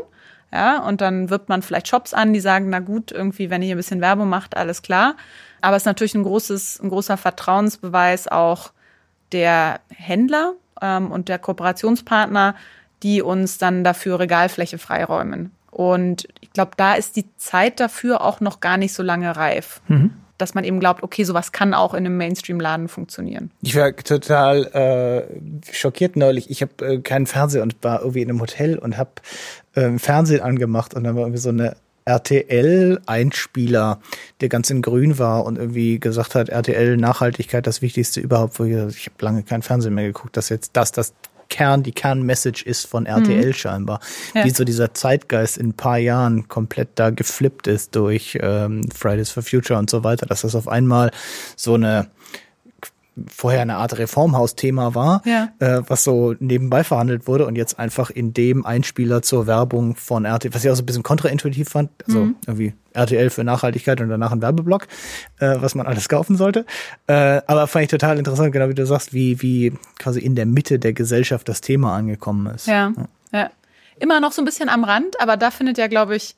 [0.53, 3.75] Ja, und dann wirbt man vielleicht Shops an, die sagen, na gut, irgendwie, wenn ihr
[3.75, 5.15] ein bisschen Werbung macht, alles klar.
[5.61, 8.71] Aber es ist natürlich ein großes, ein großer Vertrauensbeweis auch
[9.31, 12.55] der Händler ähm, und der Kooperationspartner,
[13.03, 15.51] die uns dann dafür Regalfläche freiräumen.
[15.71, 19.81] Und ich glaube, da ist die Zeit dafür auch noch gar nicht so lange reif.
[20.41, 23.51] dass man eben glaubt, okay, sowas kann auch in einem Mainstream-Laden funktionieren.
[23.61, 26.49] Ich war total äh, schockiert neulich.
[26.49, 29.11] Ich habe äh, keinen Fernseher und war irgendwie in einem Hotel und habe
[29.75, 33.99] äh, Fernsehen angemacht und dann war irgendwie so eine RTL-Einspieler,
[34.41, 38.59] der ganz in grün war und irgendwie gesagt hat, RTL Nachhaltigkeit das Wichtigste überhaupt.
[38.59, 41.13] Ich, ich habe lange kein Fernsehen mehr geguckt, dass jetzt das das
[41.51, 43.53] Kern, die Kernmessage ist von RTL mhm.
[43.53, 43.99] scheinbar.
[44.33, 44.45] Ja.
[44.45, 49.29] Wie so dieser Zeitgeist in ein paar Jahren komplett da geflippt ist durch ähm, Fridays
[49.29, 51.11] for Future und so weiter, dass das auf einmal
[51.57, 52.07] so eine
[53.27, 55.49] vorher eine Art Reformhaus-Thema war, ja.
[55.59, 60.25] äh, was so nebenbei verhandelt wurde und jetzt einfach in dem Einspieler zur Werbung von
[60.25, 62.35] RTL, was ich auch so ein bisschen kontraintuitiv fand, also mhm.
[62.45, 64.87] irgendwie RTL für Nachhaltigkeit und danach ein Werbeblock,
[65.39, 66.65] äh, was man alles kaufen sollte.
[67.07, 70.45] Äh, aber fand ich total interessant, genau wie du sagst, wie, wie quasi in der
[70.45, 72.67] Mitte der Gesellschaft das Thema angekommen ist.
[72.67, 72.93] Ja,
[73.31, 73.39] ja.
[73.39, 73.51] ja.
[73.99, 76.35] Immer noch so ein bisschen am Rand, aber da findet ja, glaube ich,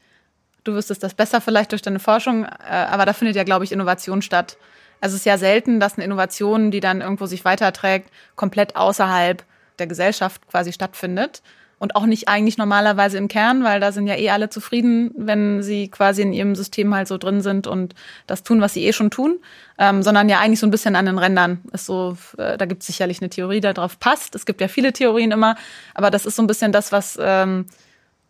[0.64, 3.72] du wüsstest das besser vielleicht durch deine Forschung, äh, aber da findet ja, glaube ich,
[3.72, 4.58] Innovation statt.
[5.04, 9.44] Also es ist ja selten, dass eine Innovation, die dann irgendwo sich weiterträgt, komplett außerhalb
[9.78, 11.42] der Gesellschaft quasi stattfindet.
[11.78, 15.62] Und auch nicht eigentlich normalerweise im Kern, weil da sind ja eh alle zufrieden, wenn
[15.62, 17.96] sie quasi in ihrem System halt so drin sind und
[18.28, 19.40] das tun, was sie eh schon tun,
[19.78, 21.60] ähm, sondern ja eigentlich so ein bisschen an den Rändern.
[21.74, 24.36] Ist so, äh, da gibt es sicherlich eine Theorie, die darauf passt.
[24.36, 25.58] Es gibt ja viele Theorien immer,
[25.96, 27.66] aber das ist so ein bisschen das, was, ähm,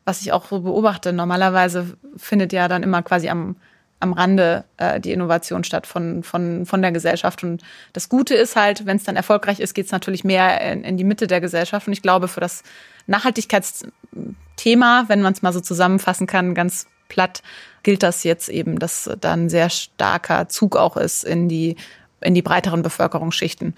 [0.06, 1.14] was ich auch so beobachte.
[1.14, 3.58] Normalerweise findet ja dann immer quasi am
[4.04, 7.44] am Rande äh, die Innovation statt von, von, von der Gesellschaft.
[7.44, 7.64] Und
[7.94, 10.98] das Gute ist halt, wenn es dann erfolgreich ist, geht es natürlich mehr in, in
[10.98, 11.88] die Mitte der Gesellschaft.
[11.88, 12.62] Und ich glaube, für das
[13.08, 17.42] Nachhaltigkeitsthema, wenn man es mal so zusammenfassen kann, ganz platt,
[17.82, 21.76] gilt das jetzt eben, dass da ein sehr starker Zug auch ist in die,
[22.22, 23.76] in die breiteren Bevölkerungsschichten.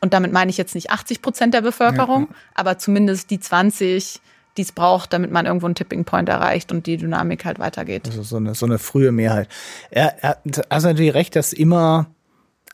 [0.00, 2.36] Und damit meine ich jetzt nicht 80 Prozent der Bevölkerung, ja.
[2.54, 4.20] aber zumindest die 20,
[4.56, 8.06] die es braucht, damit man irgendwo einen Tipping Point erreicht und die Dynamik halt weitergeht.
[8.06, 9.48] Also so eine, so eine frühe Mehrheit.
[9.90, 12.06] Er, er hat natürlich recht, dass immer,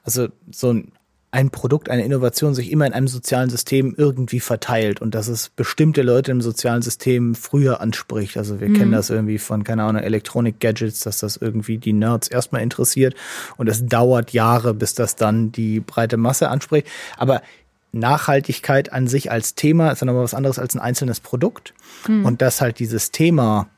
[0.02, 0.92] also so ein,
[1.32, 5.50] ein Produkt, eine Innovation sich immer in einem sozialen System irgendwie verteilt und dass es
[5.50, 8.38] bestimmte Leute im sozialen System früher anspricht.
[8.38, 8.74] Also wir mhm.
[8.74, 13.14] kennen das irgendwie von, keine Ahnung, Elektronik-Gadgets, dass das irgendwie die Nerds erstmal interessiert
[13.58, 16.86] und es dauert Jahre, bis das dann die breite Masse anspricht.
[17.18, 17.42] Aber
[17.92, 21.74] Nachhaltigkeit an sich als Thema ist dann aber was anderes als ein einzelnes Produkt.
[22.08, 22.24] Mhm.
[22.24, 23.68] Und dass halt dieses Thema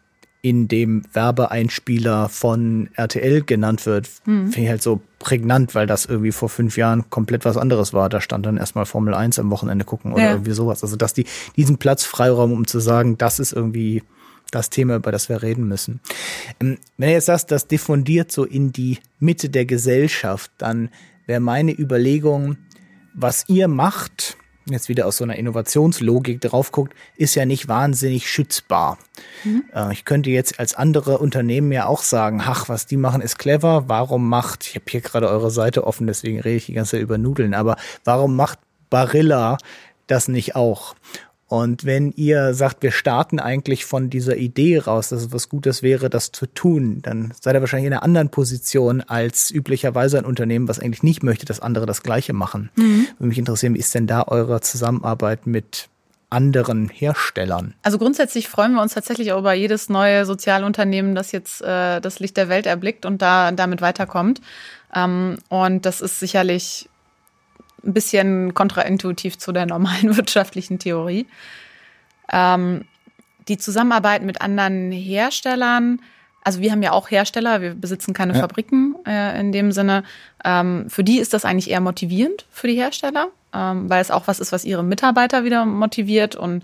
[0.41, 4.49] in dem Werbeeinspieler von RTL genannt wird, mhm.
[4.49, 8.09] finde ich halt so prägnant, weil das irgendwie vor fünf Jahren komplett was anderes war.
[8.09, 10.31] Da stand dann erstmal Formel 1 am Wochenende gucken oder ja.
[10.33, 10.83] irgendwie sowas.
[10.85, 14.05] Also dass die diesen Platz Freiraum, um zu sagen, das ist irgendwie
[14.51, 16.01] das Thema, über das wir reden müssen.
[16.61, 20.91] Ähm, wenn ihr jetzt sagst, das diffundiert so in die Mitte der Gesellschaft, dann
[21.27, 22.57] wäre meine Überlegung,
[23.21, 24.37] was ihr macht,
[24.71, 28.99] jetzt wieder aus so einer Innovationslogik drauf guckt, ist ja nicht wahnsinnig schützbar.
[29.45, 29.65] Mhm.
[29.91, 33.89] Ich könnte jetzt als andere Unternehmen ja auch sagen, ach, was die machen, ist clever.
[33.89, 37.03] Warum macht, ich habe hier gerade eure Seite offen, deswegen rede ich die ganze Zeit
[37.03, 38.59] über Nudeln, aber warum macht
[38.91, 39.59] Barilla
[40.07, 40.95] das nicht auch?
[41.49, 45.83] Und wenn ihr sagt, wir starten eigentlich von dieser Idee raus, dass es was Gutes
[45.83, 50.27] wäre, das zu tun, dann seid ihr wahrscheinlich in einer anderen Position als üblicherweise ein
[50.27, 52.71] Unternehmen, was eigentlich nicht möchte, dass andere das Gleiche machen.
[52.77, 53.07] Mhm.
[53.19, 55.89] Würde mich interessieren, wie ist denn da eure Zusammenarbeit mit
[56.29, 57.73] anderen Herstellern?
[57.83, 62.21] Also grundsätzlich freuen wir uns tatsächlich auch über jedes neue Sozialunternehmen, das jetzt äh, das
[62.21, 64.43] Licht der Welt erblickt und da damit weiterkommt.
[64.95, 66.91] Ähm, und das ist sicherlich
[67.85, 71.27] ein bisschen kontraintuitiv zu der normalen wirtschaftlichen Theorie.
[72.33, 72.85] Ähm,
[73.49, 76.01] die Zusammenarbeit mit anderen Herstellern,
[76.45, 78.41] also wir haben ja auch Hersteller, wir besitzen keine ja.
[78.41, 80.05] Fabriken äh, in dem Sinne.
[80.45, 84.29] Ähm, für die ist das eigentlich eher motivierend für die Hersteller, ähm, weil es auch
[84.29, 86.63] was ist, was ihre Mitarbeiter wieder motiviert und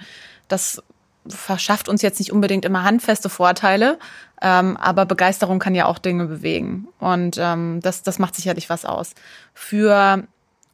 [0.48, 0.82] das
[1.26, 3.98] verschafft uns jetzt nicht unbedingt immer handfeste Vorteile,
[4.42, 8.84] ähm, aber Begeisterung kann ja auch Dinge bewegen und ähm, das, das macht sicherlich was
[8.84, 9.14] aus.
[9.54, 10.24] Für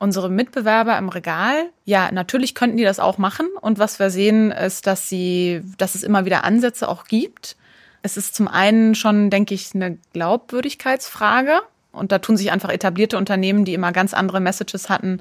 [0.01, 3.47] unsere Mitbewerber im Regal, ja, natürlich könnten die das auch machen.
[3.61, 7.55] Und was wir sehen, ist, dass sie, dass es immer wieder Ansätze auch gibt.
[8.03, 11.61] Es ist zum einen schon, denke ich, eine Glaubwürdigkeitsfrage.
[11.93, 15.21] Und da tun sich einfach etablierte Unternehmen, die immer ganz andere Messages hatten,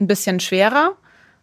[0.00, 0.96] ein bisschen schwerer.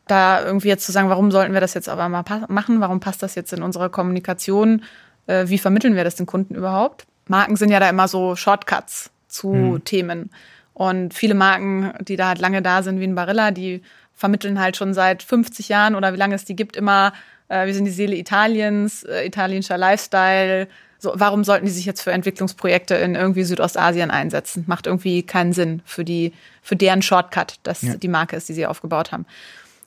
[0.07, 2.81] Da irgendwie jetzt zu sagen, warum sollten wir das jetzt aber mal machen?
[2.81, 4.83] Warum passt das jetzt in unsere Kommunikation?
[5.27, 7.05] Äh, wie vermitteln wir das den Kunden überhaupt?
[7.27, 9.85] Marken sind ja da immer so Shortcuts zu hm.
[9.85, 10.31] Themen.
[10.79, 13.81] Und viele Marken, die da halt lange da sind, wie ein Barilla, die
[14.15, 17.11] vermitteln halt schon seit 50 Jahren oder wie lange es die gibt, immer,
[17.49, 20.69] äh, wir sind die Seele Italiens, äh, italienischer Lifestyle.
[20.97, 24.63] So, warum sollten die sich jetzt für Entwicklungsprojekte in irgendwie Südostasien einsetzen?
[24.67, 27.95] Macht irgendwie keinen Sinn für die, für deren Shortcut, dass ja.
[27.95, 29.25] die Marke ist, die sie aufgebaut haben.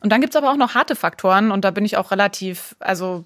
[0.00, 3.24] Und dann gibt's aber auch noch harte Faktoren und da bin ich auch relativ, also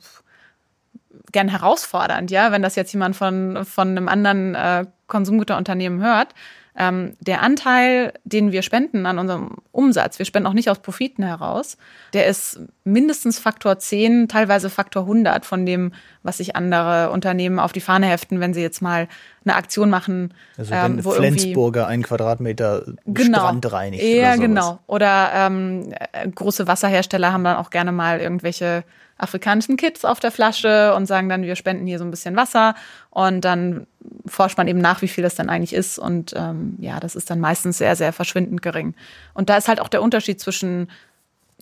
[1.32, 6.32] gern herausfordernd, ja, wenn das jetzt jemand von, von einem anderen äh, Konsumgüterunternehmen hört,
[6.78, 11.22] ähm, der Anteil, den wir spenden an unserem Umsatz, wir spenden auch nicht aus Profiten
[11.22, 11.78] heraus,
[12.12, 17.72] der ist mindestens Faktor 10, teilweise Faktor 100 von dem, was sich andere Unternehmen auf
[17.72, 19.08] die Fahne heften, wenn sie jetzt mal
[19.44, 20.34] eine Aktion machen.
[20.58, 24.02] Also wenn ähm, wo Flensburger einen Quadratmeter genau, Strand reinigt.
[24.02, 24.78] Ja, oder genau.
[24.86, 25.94] Oder ähm,
[26.34, 28.84] große Wasserhersteller haben dann auch gerne mal irgendwelche
[29.18, 32.74] afrikanischen Kids auf der Flasche und sagen dann, wir spenden hier so ein bisschen Wasser
[33.10, 33.86] und dann
[34.26, 37.30] forscht man eben nach, wie viel das dann eigentlich ist und ähm, ja, das ist
[37.30, 38.94] dann meistens sehr, sehr verschwindend gering.
[39.34, 40.90] Und da ist halt auch der Unterschied zwischen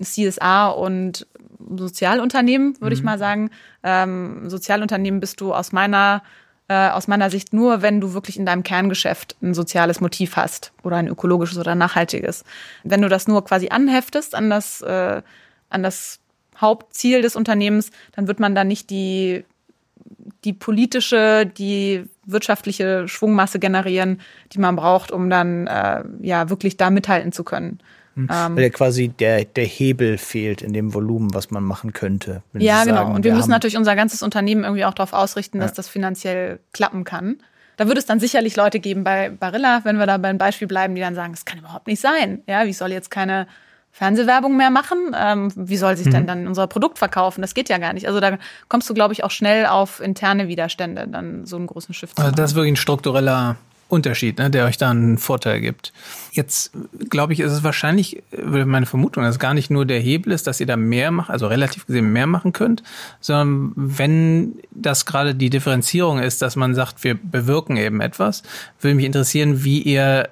[0.03, 1.27] CSA und
[1.77, 3.01] Sozialunternehmen, würde mhm.
[3.01, 3.51] ich mal sagen.
[3.83, 6.23] Ähm, Sozialunternehmen bist du aus meiner
[6.69, 10.73] äh, aus meiner Sicht nur, wenn du wirklich in deinem Kerngeschäft ein soziales Motiv hast
[10.83, 12.43] oder ein ökologisches oder nachhaltiges.
[12.85, 15.21] Wenn du das nur quasi anheftest an das, äh,
[15.69, 16.21] an das
[16.61, 19.45] Hauptziel des Unternehmens, dann wird man da nicht die,
[20.45, 24.21] die politische, die wirtschaftliche Schwungmasse generieren,
[24.53, 27.81] die man braucht, um dann äh, ja wirklich da mithalten zu können.
[28.15, 28.29] Hm.
[28.31, 32.43] Ähm, Weil ja quasi der, der Hebel fehlt in dem Volumen, was man machen könnte.
[32.53, 33.09] ja, genau.
[33.09, 35.77] und wir, wir müssen natürlich unser ganzes Unternehmen irgendwie auch darauf ausrichten, dass ja.
[35.77, 37.39] das finanziell klappen kann.
[37.77, 40.95] Da würde es dann sicherlich Leute geben bei Barilla, wenn wir da beim Beispiel bleiben,
[40.95, 42.43] die dann sagen, das kann überhaupt nicht sein.
[42.47, 43.49] Ja, wie soll jetzt keine
[43.95, 45.15] Fernsehwerbung mehr machen.
[45.17, 46.11] Ähm, wie soll sich mhm.
[46.11, 47.43] denn dann unser Produkt verkaufen?
[47.43, 48.09] Das geht ja gar nicht.
[48.09, 51.95] Also da kommst du, glaube ich, auch schnell auf interne Widerstände, dann so einen großen
[51.95, 53.55] Shift zu Also das ist wirklich ein struktureller
[53.87, 55.93] Unterschied, ne, der euch da einen Vorteil gibt.
[56.33, 56.73] Jetzt
[57.09, 60.49] glaube ich, ist es wahrscheinlich, meine Vermutung, dass es gar nicht nur der Hebel ist,
[60.49, 62.83] dass ihr da mehr macht, also relativ gesehen mehr machen könnt,
[63.21, 68.43] sondern wenn das gerade die Differenzierung ist, dass man sagt, wir bewirken eben etwas,
[68.81, 70.31] würde mich interessieren, wie ihr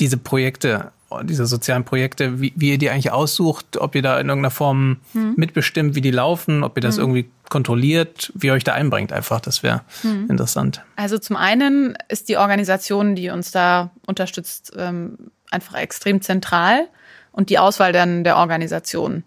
[0.00, 4.28] diese Projekte diese sozialen Projekte, wie, wie ihr die eigentlich aussucht, ob ihr da in
[4.28, 5.34] irgendeiner Form hm.
[5.36, 7.02] mitbestimmt, wie die laufen, ob ihr das hm.
[7.02, 9.40] irgendwie kontrolliert, wie ihr euch da einbringt einfach.
[9.40, 10.28] Das wäre hm.
[10.30, 10.82] interessant.
[10.96, 15.18] Also zum einen ist die Organisation, die uns da unterstützt, ähm,
[15.50, 16.88] einfach extrem zentral
[17.32, 19.24] und die Auswahl dann der Organisation.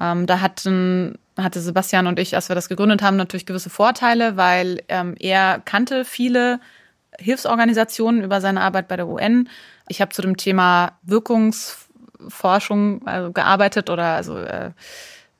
[0.00, 4.36] Ähm, da hatten hatte Sebastian und ich, als wir das gegründet haben, natürlich gewisse Vorteile,
[4.36, 6.60] weil ähm, er kannte viele
[7.18, 9.48] Hilfsorganisationen über seine Arbeit bei der UN
[9.88, 14.70] ich habe zu dem Thema Wirkungsforschung also gearbeitet oder also äh,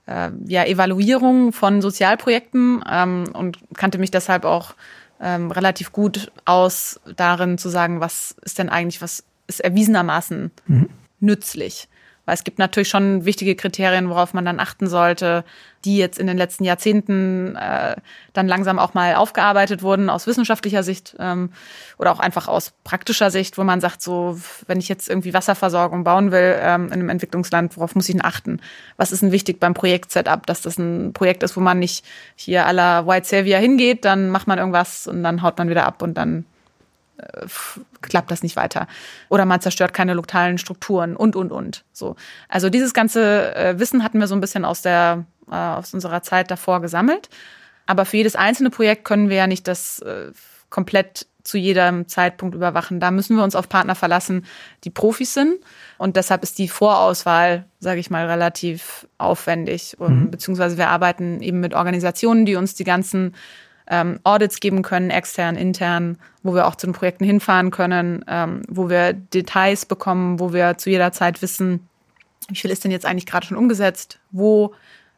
[0.07, 4.75] äh, ja Evaluierung von Sozialprojekten ähm, und kannte mich deshalb auch
[5.21, 10.89] ähm, relativ gut aus darin zu sagen, was ist denn eigentlich, was ist erwiesenermaßen mhm.
[11.21, 11.89] nützlich.
[12.29, 15.47] Weil es gibt natürlich schon wichtige Kriterien, worauf man dann achten sollte,
[15.87, 17.97] die jetzt in den letzten Jahrzehnten äh,
[18.35, 21.49] dann langsam auch mal aufgearbeitet wurden aus wissenschaftlicher Sicht ähm,
[21.97, 26.05] oder auch einfach aus praktischer Sicht, wo man sagt, so, wenn ich jetzt irgendwie Wasserversorgung
[26.05, 28.61] bauen will ähm, in einem Entwicklungsland, worauf muss ich denn achten?
[28.99, 32.05] Was ist denn wichtig beim Projekt-Setup, dass das ein Projekt ist, wo man nicht
[32.37, 36.03] hier aller White Savior hingeht, dann macht man irgendwas und dann haut man wieder ab
[36.03, 36.45] und dann
[38.01, 38.87] klappt das nicht weiter.
[39.29, 41.85] Oder man zerstört keine lokalen Strukturen und, und, und.
[41.93, 42.17] So.
[42.49, 46.23] Also dieses ganze äh, Wissen hatten wir so ein bisschen aus der, äh, aus unserer
[46.23, 47.29] Zeit davor gesammelt.
[47.87, 50.31] Aber für jedes einzelne Projekt können wir ja nicht das äh,
[50.71, 53.01] komplett zu jedem Zeitpunkt überwachen.
[53.01, 54.45] Da müssen wir uns auf Partner verlassen,
[54.85, 55.55] die Profis sind.
[55.97, 59.97] Und deshalb ist die Vorauswahl, sage ich mal, relativ aufwendig.
[59.99, 60.31] Mhm.
[60.31, 63.35] Beziehungsweise wir arbeiten eben mit Organisationen, die uns die ganzen
[63.89, 68.63] ähm, Audits geben können, extern, intern, wo wir auch zu den Projekten hinfahren können, ähm,
[68.69, 71.89] wo wir Details bekommen, wo wir zu jeder Zeit wissen,
[72.49, 74.75] wie viel ist denn jetzt eigentlich gerade schon umgesetzt, wo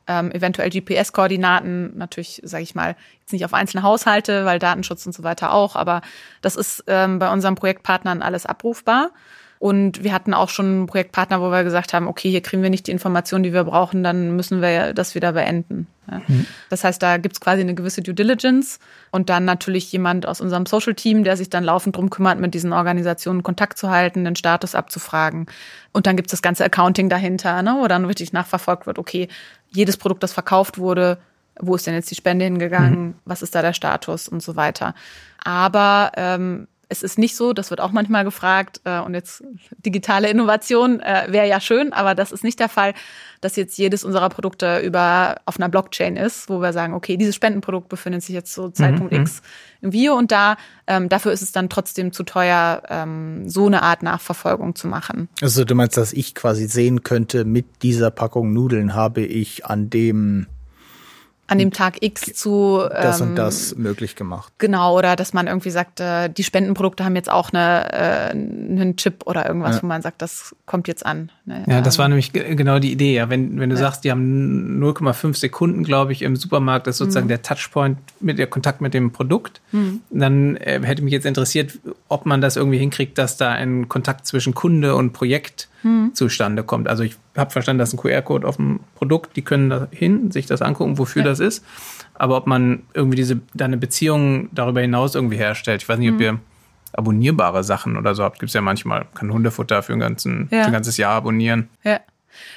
[0.07, 5.13] ähm, eventuell GPS-Koordinaten, natürlich, sage ich mal, jetzt nicht auf einzelne Haushalte, weil Datenschutz und
[5.13, 6.03] so weiter auch, aber
[6.43, 9.11] das ist ähm, bei unseren Projektpartnern alles abrufbar.
[9.61, 12.71] Und wir hatten auch schon einen Projektpartner, wo wir gesagt haben, okay, hier kriegen wir
[12.71, 15.87] nicht die Informationen, die wir brauchen, dann müssen wir das wieder beenden.
[16.11, 16.23] Ja.
[16.27, 16.47] Mhm.
[16.71, 18.79] Das heißt, da gibt's quasi eine gewisse Due Diligence
[19.11, 22.73] und dann natürlich jemand aus unserem Social-Team, der sich dann laufend drum kümmert, mit diesen
[22.73, 25.45] Organisationen Kontakt zu halten, den Status abzufragen.
[25.93, 29.29] Und dann gibt's das ganze Accounting dahinter, ne, wo dann richtig nachverfolgt wird, okay,
[29.69, 31.19] jedes Produkt, das verkauft wurde,
[31.61, 33.15] wo ist denn jetzt die Spende hingegangen, mhm.
[33.27, 34.95] was ist da der Status und so weiter.
[35.45, 39.43] Aber ähm, es ist nicht so, das wird auch manchmal gefragt, äh, und jetzt
[39.79, 42.95] digitale Innovation äh, wäre ja schön, aber das ist nicht der Fall,
[43.41, 47.37] dass jetzt jedes unserer Produkte über auf einer Blockchain ist, wo wir sagen, okay, dieses
[47.37, 49.23] Spendenprodukt befindet sich jetzt zu Zeitpunkt mhm.
[49.23, 49.41] X
[49.81, 50.57] im Video und da.
[50.87, 55.29] Ähm, dafür ist es dann trotzdem zu teuer, ähm, so eine Art Nachverfolgung zu machen.
[55.41, 59.89] Also du meinst, dass ich quasi sehen könnte, mit dieser Packung Nudeln habe ich an
[59.91, 60.47] dem
[61.51, 64.53] an dem Tag X zu das und das möglich gemacht.
[64.59, 68.97] Genau, oder dass man irgendwie sagt, äh, die Spendenprodukte haben jetzt auch eine, äh, einen
[68.97, 69.83] Chip oder irgendwas, ja.
[69.83, 71.33] wo man sagt, das kommt jetzt an.
[71.47, 71.65] Ne?
[71.67, 73.15] Ja, das war nämlich genau die Idee.
[73.15, 73.83] Ja, wenn, wenn du ja.
[73.83, 77.31] sagst, die haben 0,5 Sekunden, glaube ich, im Supermarkt, das ist sozusagen mhm.
[77.31, 80.03] der Touchpoint mit der Kontakt mit dem Produkt, mhm.
[80.11, 84.25] dann äh, hätte mich jetzt interessiert, ob man das irgendwie hinkriegt, dass da ein Kontakt
[84.25, 86.11] zwischen Kunde und Projekt hm.
[86.15, 86.89] zustande kommt.
[86.89, 90.47] Also ich habe verstanden, dass ein QR-Code auf dem Produkt, die können da hin, sich
[90.47, 91.29] das angucken, wofür ja.
[91.29, 91.65] das ist.
[92.15, 95.83] Aber ob man irgendwie diese da eine Beziehung darüber hinaus irgendwie herstellt.
[95.83, 96.15] Ich weiß nicht, hm.
[96.17, 96.41] ob ihr
[96.93, 98.41] abonnierbare Sachen oder so habt.
[98.41, 99.07] Gibt es ja manchmal.
[99.15, 100.63] Kann Hundefutter für ein, ganzen, ja.
[100.63, 101.69] für ein ganzes Jahr abonnieren.
[101.85, 102.01] Ja.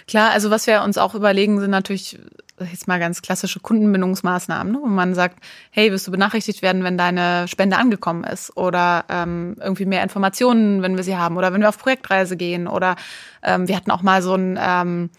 [0.08, 2.20] Klar, also was wir uns auch überlegen, sind natürlich
[2.60, 4.80] jetzt mal ganz klassische Kundenbindungsmaßnahmen, ne?
[4.82, 8.56] wo man sagt, hey, wirst du benachrichtigt werden, wenn deine Spende angekommen ist?
[8.56, 11.38] Oder ähm, irgendwie mehr Informationen, wenn wir sie haben?
[11.38, 12.68] Oder wenn wir auf Projektreise gehen?
[12.68, 12.96] Oder
[13.42, 15.10] ähm, wir hatten auch mal so ein ähm,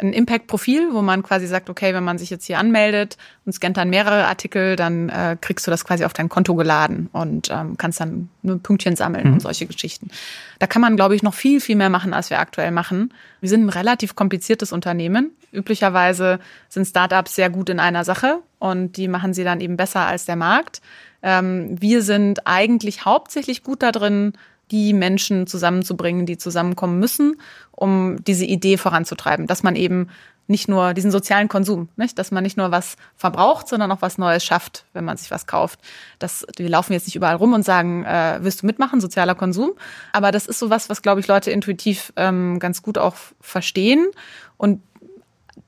[0.00, 3.76] ein Impact-Profil, wo man quasi sagt, okay, wenn man sich jetzt hier anmeldet und scannt
[3.76, 7.76] dann mehrere Artikel, dann äh, kriegst du das quasi auf dein Konto geladen und ähm,
[7.76, 9.32] kannst dann nur Pünktchen sammeln mhm.
[9.34, 10.10] und solche Geschichten.
[10.58, 13.12] Da kann man, glaube ich, noch viel, viel mehr machen, als wir aktuell machen.
[13.40, 15.30] Wir sind ein relativ kompliziertes Unternehmen.
[15.52, 20.06] Üblicherweise sind Startups sehr gut in einer Sache und die machen sie dann eben besser
[20.06, 20.80] als der Markt.
[21.22, 24.32] Ähm, wir sind eigentlich hauptsächlich gut da drin,
[24.70, 27.36] die Menschen zusammenzubringen, die zusammenkommen müssen,
[27.72, 30.08] um diese Idee voranzutreiben, dass man eben
[30.50, 32.18] nicht nur diesen sozialen Konsum, nicht?
[32.18, 35.46] dass man nicht nur was verbraucht, sondern auch was Neues schafft, wenn man sich was
[35.46, 35.78] kauft.
[36.18, 39.70] Das, wir laufen jetzt nicht überall rum und sagen, äh, willst du mitmachen, sozialer Konsum?
[40.12, 44.08] Aber das ist so was, was, glaube ich, Leute intuitiv ähm, ganz gut auch verstehen.
[44.56, 44.82] Und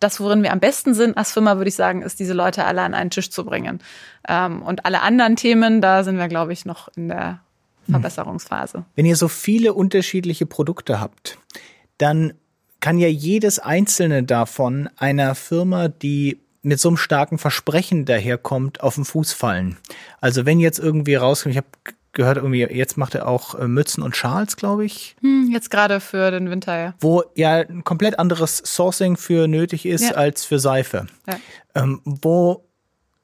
[0.00, 2.82] das, worin wir am besten sind als Firma, würde ich sagen, ist, diese Leute alle
[2.82, 3.80] an einen Tisch zu bringen.
[4.28, 7.40] Ähm, und alle anderen Themen, da sind wir, glaube ich, noch in der
[7.90, 8.84] Verbesserungsphase.
[8.94, 11.38] Wenn ihr so viele unterschiedliche Produkte habt,
[11.98, 12.34] dann
[12.80, 18.94] kann ja jedes einzelne davon einer Firma, die mit so einem starken Versprechen daherkommt, auf
[18.94, 19.78] den Fuß fallen.
[20.20, 21.68] Also wenn jetzt irgendwie rauskommt, ich habe
[22.12, 25.16] gehört irgendwie, jetzt macht er auch äh, Mützen und Schals, glaube ich.
[25.20, 26.94] Hm, jetzt gerade für den Winter, ja.
[27.00, 30.12] Wo ja ein komplett anderes Sourcing für nötig ist ja.
[30.12, 31.06] als für Seife.
[31.26, 31.36] Ja.
[31.74, 32.64] Ähm, wo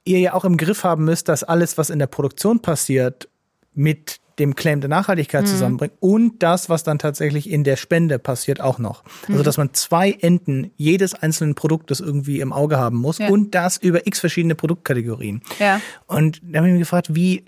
[0.05, 3.29] ihr ja auch im Griff haben müsst, dass alles, was in der Produktion passiert,
[3.75, 5.47] mit dem Claim der Nachhaltigkeit mhm.
[5.47, 9.05] zusammenbringt und das, was dann tatsächlich in der Spende passiert, auch noch.
[9.23, 9.45] Also, mhm.
[9.45, 13.29] dass man zwei Enden jedes einzelnen Produktes irgendwie im Auge haben muss ja.
[13.29, 15.43] und das über x verschiedene Produktkategorien.
[15.59, 15.81] Ja.
[16.07, 17.45] Und da habe ich mich gefragt, wie,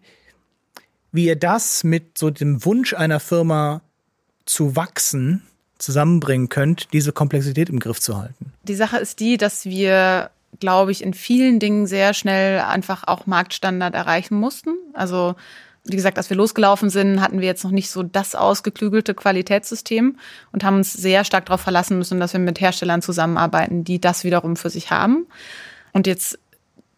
[1.13, 3.83] wie ihr das mit so dem Wunsch einer Firma
[4.45, 5.43] zu wachsen
[5.79, 8.53] zusammenbringen könnt, diese Komplexität im Griff zu halten.
[8.65, 13.27] Die Sache ist die, dass wir glaube ich, in vielen Dingen sehr schnell einfach auch
[13.27, 14.71] Marktstandard erreichen mussten.
[14.95, 15.37] Also
[15.85, 20.19] wie gesagt, als wir losgelaufen sind, hatten wir jetzt noch nicht so das ausgeklügelte Qualitätssystem
[20.53, 24.25] und haben uns sehr stark darauf verlassen müssen, dass wir mit Herstellern zusammenarbeiten, die das
[24.25, 25.27] wiederum für sich haben.
[25.93, 26.39] Und jetzt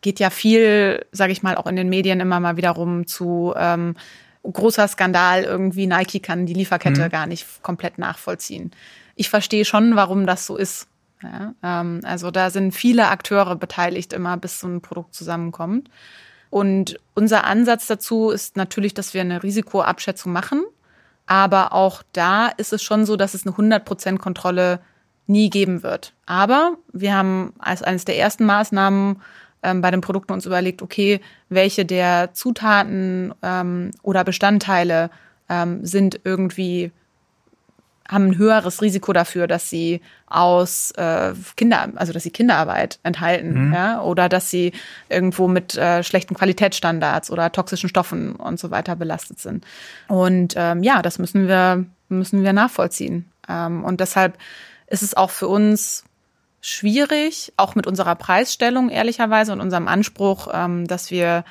[0.01, 3.55] geht ja viel, sage ich mal, auch in den Medien immer mal wieder rum zu
[3.57, 3.95] ähm,
[4.43, 7.11] großer Skandal, irgendwie Nike kann die Lieferkette mhm.
[7.11, 8.73] gar nicht komplett nachvollziehen.
[9.15, 10.89] Ich verstehe schon, warum das so ist.
[11.23, 15.89] Ja, ähm, also da sind viele Akteure beteiligt immer, bis so ein Produkt zusammenkommt.
[16.53, 20.63] Und unser Ansatz dazu ist natürlich, dass wir eine Risikoabschätzung machen.
[21.25, 24.81] Aber auch da ist es schon so, dass es eine 100% Kontrolle
[25.27, 26.13] nie geben wird.
[26.27, 29.23] Aber wir haben als eines der ersten Maßnahmen
[29.63, 35.09] ähm, bei den Produkten uns überlegt, okay, welche der Zutaten ähm, oder Bestandteile
[35.49, 36.93] ähm, sind irgendwie
[38.13, 43.69] haben ein höheres Risiko dafür, dass sie aus äh, Kinder, also dass sie Kinderarbeit enthalten,
[43.69, 43.73] mhm.
[43.73, 44.73] ja, oder dass sie
[45.09, 49.65] irgendwo mit äh, schlechten Qualitätsstandards oder toxischen Stoffen und so weiter belastet sind.
[50.09, 53.31] Und ähm, ja, das müssen wir müssen wir nachvollziehen.
[53.49, 54.37] Ähm, und deshalb
[54.87, 56.05] ist es auch für uns
[56.61, 61.45] schwierig, auch mit unserer Preisstellung ehrlicherweise und unserem Anspruch, ähm, dass wir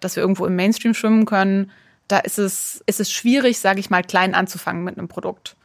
[0.00, 1.70] dass wir irgendwo im Mainstream schwimmen können,
[2.08, 5.55] da ist es, ist es schwierig, sage ich mal, klein anzufangen mit einem Produkt.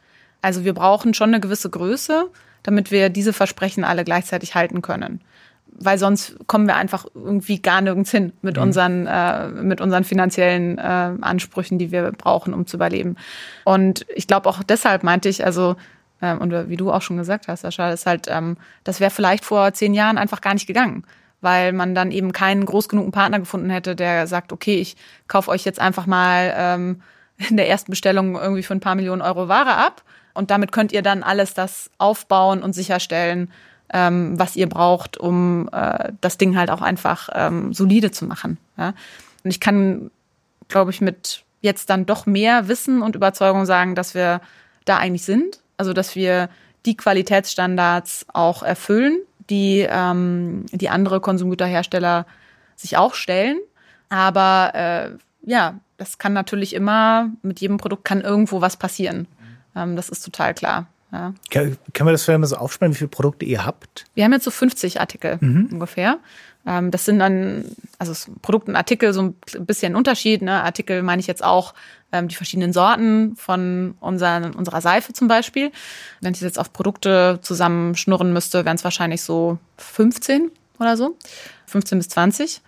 [0.42, 2.28] Also wir brauchen schon eine gewisse Größe,
[2.62, 5.20] damit wir diese Versprechen alle gleichzeitig halten können.
[5.74, 8.62] Weil sonst kommen wir einfach irgendwie gar nirgends hin mit mhm.
[8.62, 10.82] unseren, äh, mit unseren finanziellen äh,
[11.20, 13.16] Ansprüchen, die wir brauchen, um zu überleben.
[13.64, 15.76] Und ich glaube auch deshalb meinte ich, also,
[16.20, 19.44] ähm, und wie du auch schon gesagt hast, Sascha, ist halt, ähm, das wäre vielleicht
[19.44, 21.04] vor zehn Jahren einfach gar nicht gegangen
[21.42, 25.50] weil man dann eben keinen groß genugen Partner gefunden hätte, der sagt, okay, ich kaufe
[25.50, 27.02] euch jetzt einfach mal ähm,
[27.36, 30.02] in der ersten Bestellung irgendwie für ein paar Millionen Euro Ware ab
[30.34, 33.50] und damit könnt ihr dann alles das aufbauen und sicherstellen,
[33.92, 38.58] ähm, was ihr braucht, um äh, das Ding halt auch einfach ähm, solide zu machen.
[38.76, 38.94] Ja?
[39.44, 40.10] Und ich kann,
[40.68, 44.40] glaube ich, mit jetzt dann doch mehr Wissen und Überzeugung sagen, dass wir
[44.84, 45.60] da eigentlich sind.
[45.76, 46.48] Also, dass wir
[46.86, 49.18] die Qualitätsstandards auch erfüllen,
[49.50, 52.26] die, ähm, die andere Konsumgüterhersteller
[52.76, 53.58] sich auch stellen.
[54.08, 55.10] Aber äh,
[55.48, 59.26] ja, das kann natürlich immer, mit jedem Produkt kann irgendwo was passieren.
[59.76, 60.86] Ähm, das ist total klar.
[61.12, 61.34] Ja.
[61.50, 64.06] Kann, kann man das vielleicht mal so aufspannen, wie viele Produkte ihr habt?
[64.14, 65.68] Wir haben jetzt so 50 Artikel mhm.
[65.72, 66.18] ungefähr.
[66.66, 67.64] Ähm, das sind dann,
[67.98, 69.34] also Produkt und Artikel so ein
[69.66, 70.42] bisschen Unterschied.
[70.42, 70.62] Ne?
[70.62, 71.74] Artikel meine ich jetzt auch
[72.12, 75.70] ähm, die verschiedenen Sorten von unseren, unserer Seife zum Beispiel.
[76.20, 81.16] Wenn ich jetzt auf Produkte zusammenschnurren müsste, wären es wahrscheinlich so 15 oder so.
[81.66, 82.62] 15 bis 20.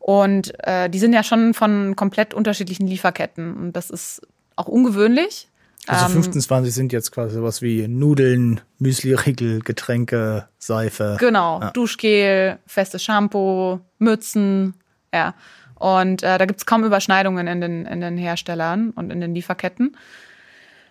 [0.00, 3.54] Und äh, die sind ja schon von komplett unterschiedlichen Lieferketten.
[3.54, 4.22] Und das ist
[4.56, 5.49] auch ungewöhnlich.
[5.86, 11.16] Also 25 ähm, sind jetzt quasi sowas wie Nudeln, Müsli-Riegel, Getränke, Seife.
[11.18, 11.70] Genau, ja.
[11.70, 14.74] Duschgel, festes Shampoo, Mützen,
[15.12, 15.34] ja.
[15.74, 19.96] Und äh, da gibt's kaum Überschneidungen in den, in den Herstellern und in den Lieferketten.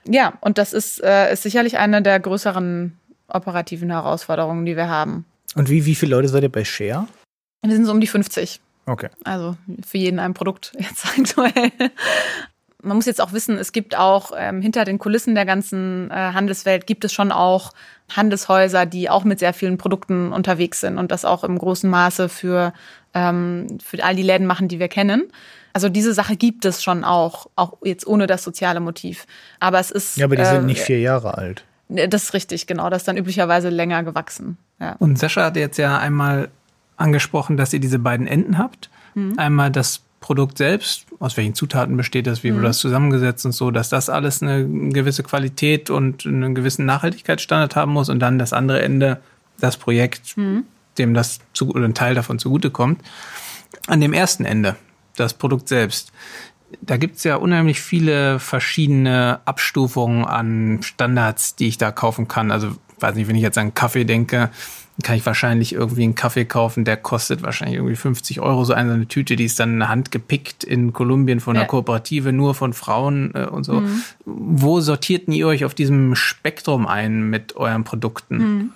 [0.07, 5.25] Ja, und das ist, äh, ist sicherlich eine der größeren operativen Herausforderungen, die wir haben.
[5.55, 7.07] Und wie, wie viele Leute seid ihr bei Share?
[7.63, 8.59] Wir sind so um die 50.
[8.85, 9.09] Okay.
[9.23, 11.71] Also für jeden ein Produkt jetzt aktuell
[12.81, 16.13] man muss jetzt auch wissen, es gibt auch ähm, hinter den Kulissen der ganzen äh,
[16.13, 17.71] Handelswelt gibt es schon auch
[18.15, 22.29] Handelshäuser, die auch mit sehr vielen Produkten unterwegs sind und das auch im großen Maße
[22.29, 22.73] für,
[23.13, 25.31] ähm, für all die Läden machen, die wir kennen.
[25.73, 29.27] Also diese Sache gibt es schon auch, auch jetzt ohne das soziale Motiv.
[29.59, 30.17] Aber es ist.
[30.17, 31.63] Ja, aber die äh, sind nicht vier Jahre alt.
[31.89, 32.89] Das ist richtig, genau.
[32.89, 34.57] Das ist dann üblicherweise länger gewachsen.
[34.79, 34.95] Ja.
[34.99, 36.49] Und Sascha hat jetzt ja einmal
[36.97, 38.89] angesprochen, dass ihr diese beiden Enden habt.
[39.15, 39.37] Mhm.
[39.37, 42.57] Einmal das Produkt selbst, aus welchen Zutaten besteht das, wie mhm.
[42.57, 47.75] wird das zusammengesetzt und so, dass das alles eine gewisse Qualität und einen gewissen Nachhaltigkeitsstandard
[47.75, 49.21] haben muss und dann das andere Ende,
[49.59, 50.63] das Projekt, mhm.
[50.97, 53.01] dem das zu, oder ein Teil davon zugutekommt.
[53.87, 54.75] An dem ersten Ende,
[55.15, 56.11] das Produkt selbst,
[56.81, 62.51] da gibt's ja unheimlich viele verschiedene Abstufungen an Standards, die ich da kaufen kann.
[62.51, 64.49] Also, weiß nicht, wenn ich jetzt an Kaffee denke,
[65.03, 69.07] kann ich wahrscheinlich irgendwie einen Kaffee kaufen, der kostet wahrscheinlich irgendwie 50 Euro, so eine,
[69.07, 71.67] Tüte, die ist dann in der Hand gepickt in Kolumbien von einer ja.
[71.67, 73.81] Kooperative, nur von Frauen äh, und so.
[73.81, 74.01] Mhm.
[74.25, 78.37] Wo sortierten ihr euch auf diesem Spektrum ein mit euren Produkten?
[78.37, 78.69] Mhm.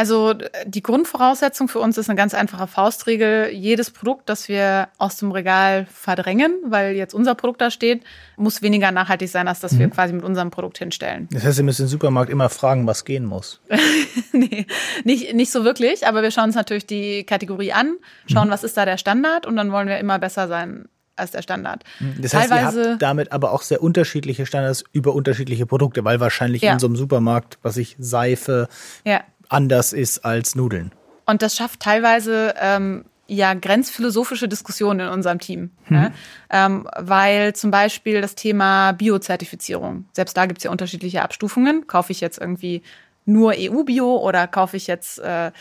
[0.00, 0.32] Also
[0.64, 3.50] die Grundvoraussetzung für uns ist eine ganz einfache Faustregel.
[3.52, 8.02] Jedes Produkt, das wir aus dem Regal verdrängen, weil jetzt unser Produkt da steht,
[8.38, 9.78] muss weniger nachhaltig sein, als das mhm.
[9.80, 11.28] wir quasi mit unserem Produkt hinstellen.
[11.32, 13.60] Das heißt, ihr müsst im Supermarkt immer fragen, was gehen muss.
[14.32, 14.66] nee,
[15.04, 18.52] nicht, nicht so wirklich, aber wir schauen uns natürlich die Kategorie an, schauen, mhm.
[18.52, 21.84] was ist da der Standard und dann wollen wir immer besser sein als der Standard.
[21.98, 22.22] Mhm.
[22.22, 26.20] Das heißt, Teilweise, ihr habt damit aber auch sehr unterschiedliche Standards über unterschiedliche Produkte, weil
[26.20, 26.72] wahrscheinlich ja.
[26.72, 28.66] in so einem Supermarkt, was ich Seife,
[29.04, 29.20] ja
[29.50, 30.92] anders ist als Nudeln.
[31.26, 35.70] Und das schafft teilweise ähm, ja grenzphilosophische Diskussionen in unserem Team.
[35.84, 35.96] Hm.
[35.96, 36.10] Ja?
[36.50, 41.86] Ähm, weil zum Beispiel das Thema Biozertifizierung, selbst da gibt es ja unterschiedliche Abstufungen.
[41.86, 42.82] Kaufe ich jetzt irgendwie
[43.26, 45.52] nur EU-Bio oder kaufe ich jetzt äh,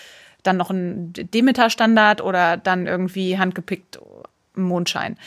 [0.44, 4.00] dann noch einen Demeter-Standard oder dann irgendwie handgepickt
[4.56, 5.18] Mondschein.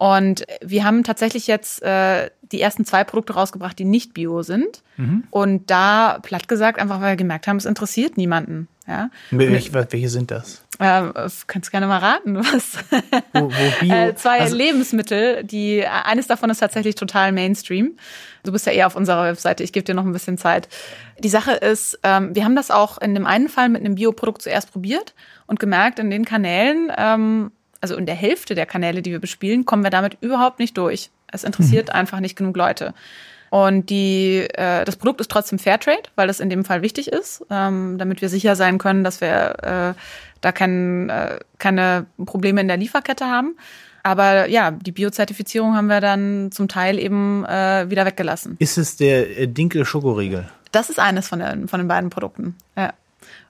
[0.00, 4.82] Und wir haben tatsächlich jetzt äh, die ersten zwei Produkte rausgebracht, die nicht bio sind.
[4.96, 5.24] Mhm.
[5.28, 8.66] Und da, platt gesagt, einfach weil wir gemerkt haben, es interessiert niemanden.
[8.88, 9.10] Ja?
[9.30, 10.64] Welche, welche sind das?
[10.78, 11.02] Äh,
[11.46, 12.78] kannst gerne mal raten, was.
[13.34, 13.94] Wo, wo Bio?
[13.94, 17.98] äh, zwei also, Lebensmittel, die eines davon ist tatsächlich total Mainstream.
[18.42, 20.70] Du bist ja eher auf unserer Webseite, ich gebe dir noch ein bisschen Zeit.
[21.18, 24.40] Die Sache ist, ähm, wir haben das auch in dem einen Fall mit einem Bioprodukt
[24.40, 25.14] zuerst probiert
[25.46, 29.64] und gemerkt, in den Kanälen, ähm, also in der Hälfte der Kanäle, die wir bespielen,
[29.64, 31.10] kommen wir damit überhaupt nicht durch.
[31.32, 31.94] Es interessiert mhm.
[31.94, 32.94] einfach nicht genug Leute.
[33.50, 37.44] Und die, äh, das Produkt ist trotzdem Fairtrade, weil das in dem Fall wichtig ist,
[37.50, 40.00] ähm, damit wir sicher sein können, dass wir äh,
[40.40, 43.56] da kein, äh, keine Probleme in der Lieferkette haben.
[44.02, 48.56] Aber ja, die Biozertifizierung haben wir dann zum Teil eben äh, wieder weggelassen.
[48.58, 50.48] Ist es der äh, Dinkel-Schokoriegel?
[50.72, 52.54] Das ist eines von, den, von den beiden Produkten.
[52.76, 52.94] Ja.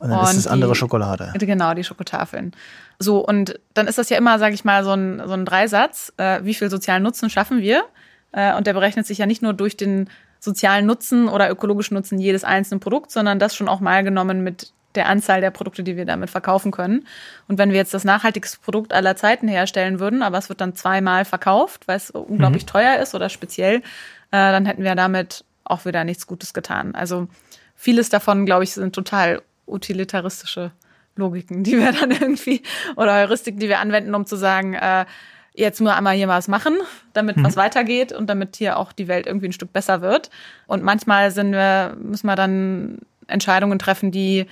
[0.00, 1.32] Und dann und ist es andere die, Schokolade.
[1.38, 2.52] Genau, die Schokotafeln.
[2.98, 6.12] So, und dann ist das ja immer, sage ich mal, so ein, so ein Dreisatz.
[6.16, 7.84] Äh, wie viel sozialen Nutzen schaffen wir?
[8.32, 12.18] Äh, und der berechnet sich ja nicht nur durch den sozialen Nutzen oder ökologischen Nutzen
[12.18, 15.96] jedes einzelnen Produkts, sondern das schon auch mal genommen mit der Anzahl der Produkte, die
[15.96, 17.06] wir damit verkaufen können.
[17.46, 20.74] Und wenn wir jetzt das nachhaltigste Produkt aller Zeiten herstellen würden, aber es wird dann
[20.74, 22.68] zweimal verkauft, weil es unglaublich mhm.
[22.68, 23.82] teuer ist oder speziell, äh,
[24.30, 26.94] dann hätten wir damit auch wieder nichts Gutes getan.
[26.94, 27.28] Also
[27.76, 29.42] vieles davon, glaube ich, sind total
[29.72, 30.72] utilitaristische
[31.16, 32.62] Logiken, die wir dann irgendwie
[32.96, 35.06] oder Heuristiken, die wir anwenden, um zu sagen, äh,
[35.54, 36.76] jetzt nur einmal hier was machen,
[37.12, 37.44] damit mhm.
[37.44, 40.30] was weitergeht und damit hier auch die Welt irgendwie ein Stück besser wird.
[40.66, 44.46] Und manchmal sind wir, müssen wir dann Entscheidungen treffen, die,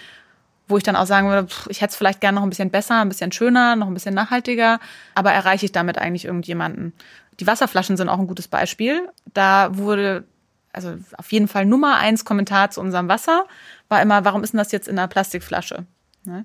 [0.67, 2.71] wo ich dann auch sagen würde, pff, ich hätte es vielleicht gerne noch ein bisschen
[2.71, 4.81] besser, ein bisschen schöner, noch ein bisschen nachhaltiger,
[5.15, 6.93] aber erreiche ich damit eigentlich irgendjemanden?
[7.41, 9.09] Die Wasserflaschen sind auch ein gutes Beispiel.
[9.33, 10.25] Da wurde
[10.73, 13.47] also auf jeden Fall Nummer eins Kommentar zu unserem Wasser
[13.89, 15.87] war immer, warum ist denn das jetzt in einer Plastikflasche?
[16.25, 16.45] Ne?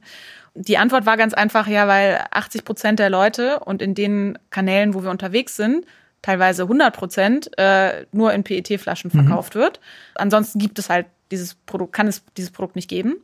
[0.56, 4.94] Die Antwort war ganz einfach, ja, weil 80 Prozent der Leute und in den Kanälen,
[4.94, 5.86] wo wir unterwegs sind,
[6.22, 9.26] teilweise 100 Prozent äh, nur in PET-Flaschen mhm.
[9.26, 9.80] verkauft wird.
[10.16, 13.16] Ansonsten gibt es halt dieses Produkt, kann es dieses Produkt nicht geben.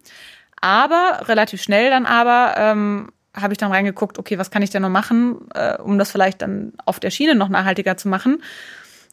[0.61, 4.81] Aber relativ schnell dann aber ähm, habe ich dann reingeguckt, okay, was kann ich denn
[4.81, 8.41] noch machen, äh, um das vielleicht dann auf der Schiene noch nachhaltiger zu machen.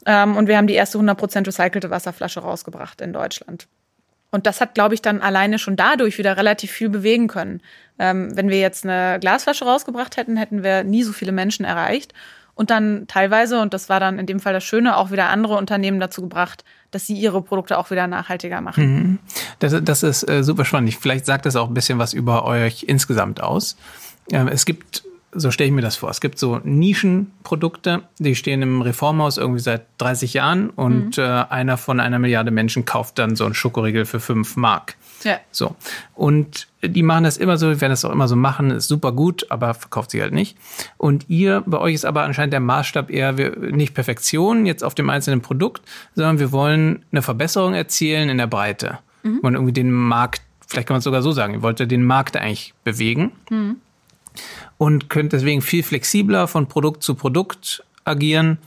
[0.05, 3.67] Ähm, und wir haben die erste 100% recycelte Wasserflasche rausgebracht in Deutschland.
[4.31, 7.63] Und das hat, glaube ich, dann alleine schon dadurch wieder relativ viel bewegen können.
[7.99, 12.13] Ähm, wenn wir jetzt eine Glasflasche rausgebracht hätten, hätten wir nie so viele Menschen erreicht.
[12.55, 15.57] Und dann teilweise, und das war dann in dem Fall das Schöne, auch wieder andere
[15.57, 18.85] Unternehmen dazu gebracht, dass sie ihre Produkte auch wieder nachhaltiger machen.
[18.85, 19.19] Mhm.
[19.59, 20.95] Das, das ist äh, super spannend.
[20.95, 23.77] Vielleicht sagt das auch ein bisschen was über euch insgesamt aus.
[24.33, 25.05] Ähm, es gibt
[25.37, 26.11] so stelle ich mir das vor.
[26.11, 31.23] Es gibt so Nischenprodukte, die stehen im Reformhaus irgendwie seit 30 Jahren und mhm.
[31.23, 34.97] äh, einer von einer Milliarde Menschen kauft dann so einen Schokoriegel für 5 Mark.
[35.25, 35.39] Ja.
[35.51, 35.77] So.
[36.15, 39.47] Und die machen das immer so, werden das auch immer so machen, ist super gut,
[39.51, 40.57] aber verkauft sie halt nicht.
[40.97, 45.11] Und ihr, bei euch ist aber anscheinend der Maßstab eher nicht Perfektion jetzt auf dem
[45.11, 45.83] einzelnen Produkt,
[46.15, 48.99] sondern wir wollen eine Verbesserung erzielen in der Breite.
[49.23, 49.41] Mhm.
[49.41, 52.05] Und irgendwie den Markt, vielleicht kann man es sogar so sagen, ihr wollt ja den
[52.05, 53.33] Markt eigentlich bewegen.
[53.51, 53.77] Mhm
[54.79, 58.59] und könnt deswegen viel flexibler von Produkt zu Produkt agieren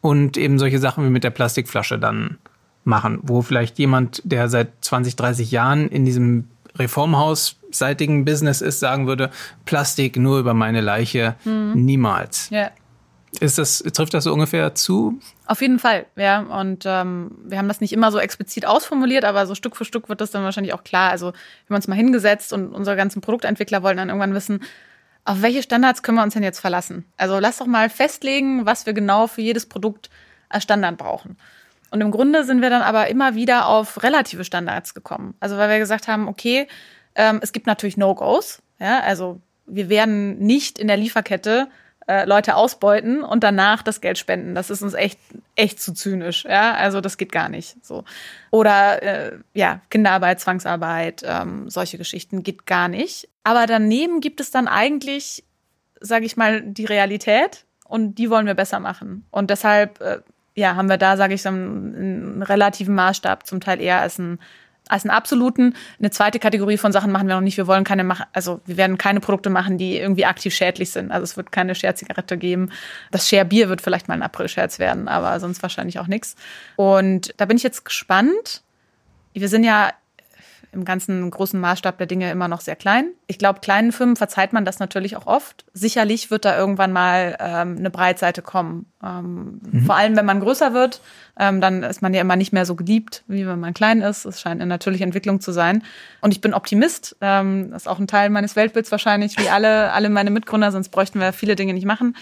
[0.00, 2.38] und eben solche Sachen wie mit der Plastikflasche dann
[2.84, 9.06] machen, wo vielleicht jemand, der seit 20, 30 Jahren in diesem Reformhausseitigen Business ist, sagen
[9.06, 9.30] würde,
[9.64, 11.72] Plastik nur über meine Leiche, mhm.
[11.74, 12.50] niemals.
[12.50, 12.70] Ja.
[13.40, 15.20] Ist das, trifft das so ungefähr zu?
[15.46, 16.40] Auf jeden Fall, ja.
[16.40, 20.08] Und ähm, wir haben das nicht immer so explizit ausformuliert, aber so Stück für Stück
[20.08, 21.10] wird das dann wahrscheinlich auch klar.
[21.10, 24.60] Also wir haben uns mal hingesetzt und unsere ganzen Produktentwickler wollen dann irgendwann wissen,
[25.28, 27.04] auf welche Standards können wir uns denn jetzt verlassen?
[27.18, 30.08] Also lass doch mal festlegen, was wir genau für jedes Produkt
[30.48, 31.36] als Standard brauchen.
[31.90, 35.34] Und im Grunde sind wir dann aber immer wieder auf relative Standards gekommen.
[35.38, 36.66] Also weil wir gesagt haben, okay,
[37.14, 38.62] ähm, es gibt natürlich No-Gos.
[38.78, 41.68] Ja, also wir werden nicht in der Lieferkette
[42.08, 44.54] äh, Leute ausbeuten und danach das Geld spenden.
[44.54, 45.18] Das ist uns echt
[45.56, 46.44] echt zu zynisch.
[46.44, 47.76] Ja, also das geht gar nicht.
[47.84, 48.04] So
[48.50, 53.28] oder äh, ja Kinderarbeit, Zwangsarbeit, ähm, solche Geschichten geht gar nicht.
[53.44, 55.44] Aber daneben gibt es dann eigentlich,
[56.00, 59.26] sage ich mal, die Realität und die wollen wir besser machen.
[59.30, 60.20] Und deshalb äh,
[60.54, 64.18] ja haben wir da, sage ich, so einen, einen relativen Maßstab, zum Teil eher als
[64.18, 64.38] ein
[64.88, 65.74] als einen absoluten.
[65.98, 67.56] Eine zweite Kategorie von Sachen machen wir noch nicht.
[67.56, 71.10] Wir wollen keine also wir werden keine Produkte machen, die irgendwie aktiv schädlich sind.
[71.10, 72.70] Also es wird keine Share-Zigarette geben.
[73.10, 76.36] Das Share-Bier wird vielleicht mal ein April-Scherz werden, aber sonst wahrscheinlich auch nichts.
[76.76, 78.62] Und da bin ich jetzt gespannt.
[79.32, 79.92] Wir sind ja
[80.72, 83.10] im ganzen großen Maßstab der Dinge immer noch sehr klein.
[83.26, 85.64] Ich glaube, kleinen Firmen verzeiht man das natürlich auch oft.
[85.72, 88.86] Sicherlich wird da irgendwann mal ähm, eine Breitseite kommen.
[89.02, 89.86] Ähm, mhm.
[89.86, 91.00] Vor allem, wenn man größer wird,
[91.38, 94.24] ähm, dann ist man ja immer nicht mehr so geliebt, wie wenn man klein ist.
[94.24, 95.82] Es scheint eine natürliche Entwicklung zu sein.
[96.20, 97.16] Und ich bin Optimist.
[97.20, 100.90] Ähm, das ist auch ein Teil meines Weltbilds wahrscheinlich, wie alle, alle meine Mitgründer, sonst
[100.90, 102.14] bräuchten wir viele Dinge nicht machen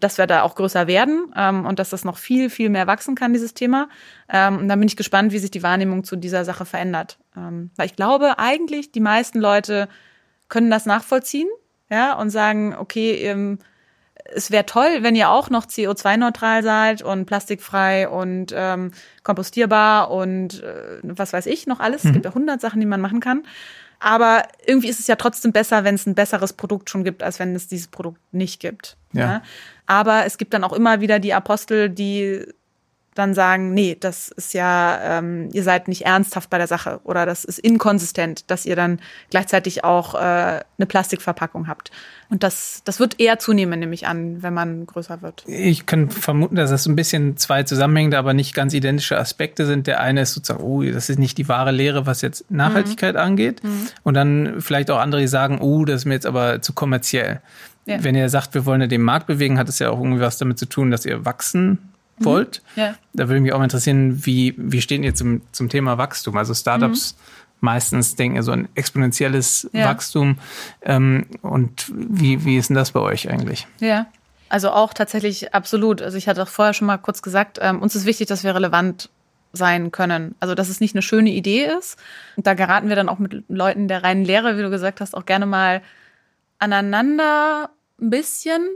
[0.00, 3.14] dass wir da auch größer werden ähm, und dass das noch viel, viel mehr wachsen
[3.14, 3.88] kann, dieses Thema.
[4.28, 7.18] Ähm, und dann bin ich gespannt, wie sich die Wahrnehmung zu dieser Sache verändert.
[7.36, 9.88] Ähm, weil ich glaube, eigentlich die meisten Leute
[10.48, 11.48] können das nachvollziehen,
[11.90, 13.58] ja, und sagen, okay, ähm,
[14.34, 18.92] es wäre toll, wenn ihr auch noch CO2-neutral seid und plastikfrei und ähm,
[19.22, 22.04] kompostierbar und äh, was weiß ich noch alles.
[22.04, 22.08] Mhm.
[22.08, 23.42] Es gibt ja hundert Sachen, die man machen kann.
[24.00, 27.38] Aber irgendwie ist es ja trotzdem besser, wenn es ein besseres Produkt schon gibt, als
[27.38, 28.96] wenn es dieses Produkt nicht gibt.
[29.12, 29.20] Ja.
[29.20, 29.42] ja.
[29.86, 32.44] Aber es gibt dann auch immer wieder die Apostel, die
[33.18, 37.26] dann sagen, nee, das ist ja, ähm, ihr seid nicht ernsthaft bei der Sache oder
[37.26, 39.00] das ist inkonsistent, dass ihr dann
[39.30, 41.90] gleichzeitig auch äh, eine Plastikverpackung habt.
[42.30, 45.44] Und das, das wird eher zunehmen, nehme ich an, wenn man größer wird.
[45.46, 49.86] Ich kann vermuten, dass das ein bisschen zwei zusammenhängende, aber nicht ganz identische Aspekte sind.
[49.86, 53.20] Der eine ist sozusagen, oh, das ist nicht die wahre Lehre, was jetzt Nachhaltigkeit mhm.
[53.20, 53.64] angeht.
[53.64, 53.88] Mhm.
[54.02, 57.40] Und dann vielleicht auch andere, die sagen, oh, das ist mir jetzt aber zu kommerziell.
[57.86, 58.04] Ja.
[58.04, 60.36] Wenn ihr sagt, wir wollen ja den Markt bewegen, hat es ja auch irgendwie was
[60.36, 61.78] damit zu tun, dass ihr wachsen
[62.20, 62.24] Mhm.
[62.24, 62.62] wollt.
[62.76, 62.94] Ja.
[63.12, 66.36] Da würde mich auch mal interessieren, wie, wie stehen ihr zum, zum Thema Wachstum?
[66.36, 67.56] Also Startups mhm.
[67.60, 69.86] meistens denken so ein exponentielles ja.
[69.86, 70.38] Wachstum.
[70.82, 73.66] Ähm, und wie, wie ist denn das bei euch eigentlich?
[73.80, 74.06] Ja.
[74.48, 76.00] Also auch tatsächlich absolut.
[76.00, 78.54] Also ich hatte auch vorher schon mal kurz gesagt, ähm, uns ist wichtig, dass wir
[78.54, 79.10] relevant
[79.52, 80.34] sein können.
[80.40, 81.98] Also dass es nicht eine schöne Idee ist.
[82.36, 85.14] Und da geraten wir dann auch mit Leuten der reinen Lehre, wie du gesagt hast,
[85.14, 85.82] auch gerne mal
[86.58, 88.66] aneinander ein bisschen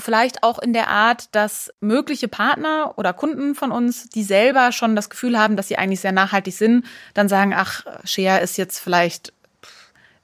[0.00, 4.96] vielleicht auch in der Art, dass mögliche Partner oder Kunden von uns, die selber schon
[4.96, 6.84] das Gefühl haben, dass sie eigentlich sehr nachhaltig sind,
[7.14, 9.32] dann sagen, ach, Share ist jetzt vielleicht,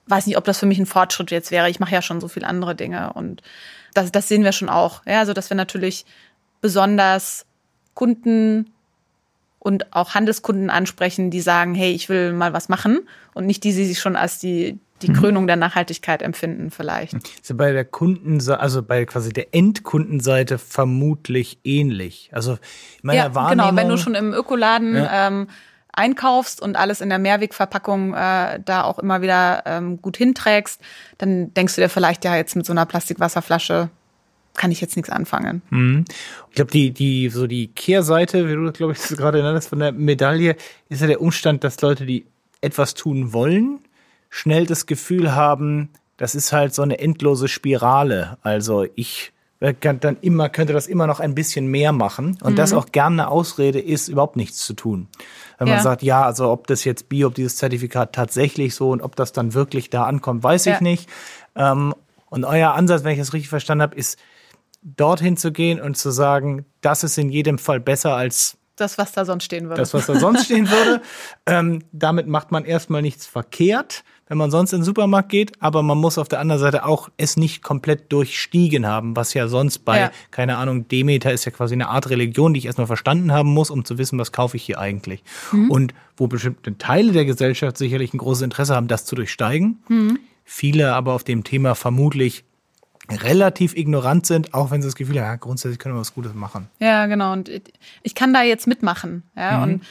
[0.06, 1.70] weiß nicht, ob das für mich ein Fortschritt jetzt wäre.
[1.70, 3.42] Ich mache ja schon so viele andere Dinge und
[3.94, 5.02] das, das sehen wir schon auch.
[5.06, 6.04] Ja, also dass wir natürlich
[6.60, 7.46] besonders
[7.94, 8.72] Kunden
[9.58, 13.00] und auch Handelskunden ansprechen, die sagen, hey, ich will mal was machen
[13.34, 17.14] und nicht die, die sich schon als die die Krönung der Nachhaltigkeit empfinden vielleicht.
[17.14, 22.30] Ist ja bei der Kundenseite, also bei quasi der Endkundenseite vermutlich ähnlich.
[22.32, 22.58] Also in
[23.02, 23.70] meiner ja, Wahrnehmung.
[23.70, 25.28] genau, wenn du schon im Ökoladen Ja.
[25.28, 25.48] ähm,
[25.92, 30.80] einkaufst und alles in der Mehrwegverpackung äh, da auch immer wieder ähm, gut hinträgst,
[31.18, 33.88] dann denkst du dir vielleicht, ja, jetzt mit so einer Plastikwasserflasche
[34.54, 35.62] kann ich jetzt nichts anfangen.
[35.70, 36.04] Hm.
[36.48, 39.78] Ich glaube, die, die, so die Kehrseite, wie du das, glaube ich, gerade nanntest von
[39.78, 40.56] der Medaille,
[40.88, 42.26] ist ja der Umstand, dass Leute, die
[42.62, 43.80] etwas tun wollen,
[44.30, 48.38] schnell das Gefühl haben, das ist halt so eine endlose Spirale.
[48.42, 52.56] Also ich äh, kann dann immer, könnte das immer noch ein bisschen mehr machen und
[52.58, 55.08] das auch gerne eine Ausrede ist, überhaupt nichts zu tun.
[55.58, 55.82] Wenn man Ja.
[55.82, 59.32] sagt, ja, also ob das jetzt Bio, ob dieses Zertifikat tatsächlich so und ob das
[59.32, 60.74] dann wirklich da ankommt, weiß Ja.
[60.74, 61.08] ich nicht.
[61.54, 61.94] Ähm,
[62.28, 64.18] und euer Ansatz, wenn ich das richtig verstanden habe, ist,
[64.82, 69.12] dorthin zu gehen und zu sagen, das ist in jedem Fall besser als Das, was
[69.12, 69.80] da sonst stehen würde.
[69.80, 71.00] das, was da sonst stehen würde.
[71.46, 75.82] Ähm, damit macht man erstmal nichts verkehrt, wenn man sonst in den Supermarkt geht, aber
[75.82, 79.80] man muss auf der anderen Seite auch es nicht komplett durchstiegen haben, was ja sonst
[79.84, 80.10] bei, Ja.
[80.30, 83.70] keine Ahnung, Demeter ist ja quasi eine Art Religion, die ich erstmal verstanden haben muss,
[83.70, 85.22] um zu wissen, was kaufe ich hier eigentlich.
[85.52, 89.78] Und wo bestimmte Teile der Gesellschaft sicherlich ein großes Interesse haben, das zu durchsteigen.
[90.44, 92.44] Viele aber auf dem Thema vermutlich
[93.08, 96.34] relativ ignorant sind, auch wenn sie das Gefühl haben, ja, grundsätzlich können wir was Gutes
[96.34, 96.66] machen.
[96.80, 97.32] Ja, genau.
[97.32, 97.48] Und
[98.02, 99.22] ich- kann da jetzt mitmachen.
[99.36, 99.82] Ja, und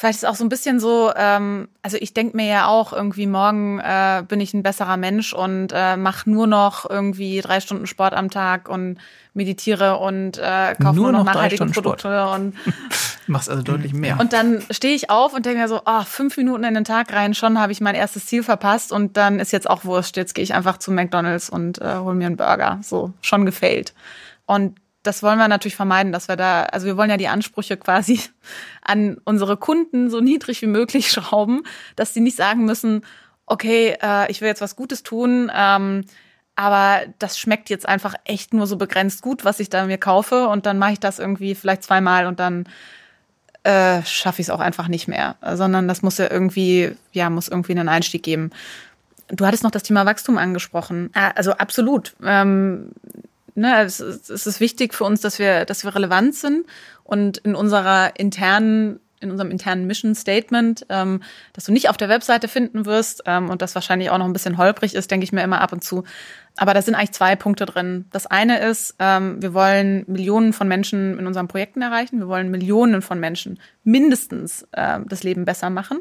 [0.00, 3.26] vielleicht ist auch so ein bisschen so, ähm, also ich denke mir ja auch, irgendwie
[3.26, 7.86] morgen äh, bin ich ein besserer Mensch und äh, mache nur noch irgendwie drei Stunden
[7.86, 8.96] Sport am Tag und
[9.34, 12.00] meditiere und äh, kaufe Nur nur, noch noch drei nachhaltige Stunden Sport.
[12.00, 12.54] Produkte und
[13.26, 14.18] machst also deutlich mehr.
[14.18, 17.12] und dann stehe ich auf und denke mir so, oh, fünf Minuten in den Tag
[17.12, 20.16] rein, schon habe ich mein erstes Ziel verpasst und dann ist jetzt auch wurscht.
[20.16, 22.78] Jetzt gehe ich einfach zu McDonalds und äh, hole mir einen Burger.
[22.82, 23.92] So, schon gefällt.
[24.46, 27.76] Und das wollen wir natürlich vermeiden, dass wir da, also wir wollen ja die Ansprüche
[27.76, 28.20] quasi
[28.82, 31.62] an unsere Kunden so niedrig wie möglich schrauben,
[31.96, 33.04] dass die nicht sagen müssen,
[33.46, 36.04] okay, äh, ich will jetzt was Gutes tun, ähm,
[36.54, 40.48] aber das schmeckt jetzt einfach echt nur so begrenzt gut, was ich da mir kaufe
[40.48, 42.68] und dann mache ich das irgendwie vielleicht zweimal und dann
[43.62, 47.48] äh, schaffe ich es auch einfach nicht mehr, sondern das muss ja irgendwie, ja, muss
[47.48, 48.50] irgendwie einen Einstieg geben.
[49.28, 51.10] Du hattest noch das Thema Wachstum angesprochen.
[51.14, 52.14] Ah, Also absolut.
[52.22, 52.90] Ähm,
[53.60, 56.66] ne, es, ist- es ist wichtig für uns, dass wir, dass wir relevant sind
[57.04, 62.08] und in unserer internen in unserem internen Mission Statement, ähm, dass du nicht auf der
[62.08, 65.30] Webseite finden wirst ähm, und das wahrscheinlich auch noch ein bisschen holprig ist, denke ich
[65.32, 66.04] mir immer ab und zu.
[66.56, 68.06] Aber da sind eigentlich zwei Punkte drin.
[68.12, 72.18] Das eine ist, ähm, wir wollen Millionen von Menschen in unseren Projekten erreichen.
[72.18, 75.98] Wir wollen Millionen von Menschen mindestens ähm, das Leben besser machen.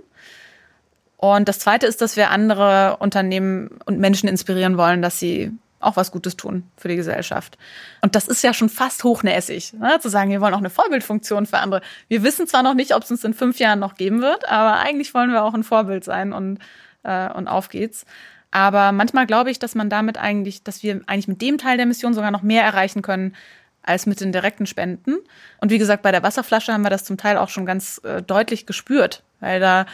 [1.18, 5.96] Und das zweite ist, dass wir andere Unternehmen und Menschen inspirieren wollen, dass sie auch
[5.96, 7.58] was Gutes tun für die Gesellschaft.
[8.02, 10.00] Und das ist ja schon fast hochnäsig, ne?
[10.00, 11.82] zu sagen, wir wollen auch eine Vorbildfunktion für andere.
[12.08, 14.80] Wir wissen zwar noch nicht, ob es uns in fünf Jahren noch geben wird, aber
[14.80, 16.60] eigentlich wollen wir auch ein Vorbild sein und,
[17.04, 18.06] äh, und auf geht's.
[18.52, 21.86] Aber manchmal glaube ich, dass man damit eigentlich, dass wir eigentlich mit dem Teil der
[21.86, 23.36] Mission sogar noch mehr erreichen können
[23.84, 25.18] als mit den direkten Spenden.
[25.62, 28.22] Und wie gesagt, bei der Wasserflasche haben wir das zum Teil auch schon ganz äh,
[28.22, 29.86] deutlich gespürt, weil da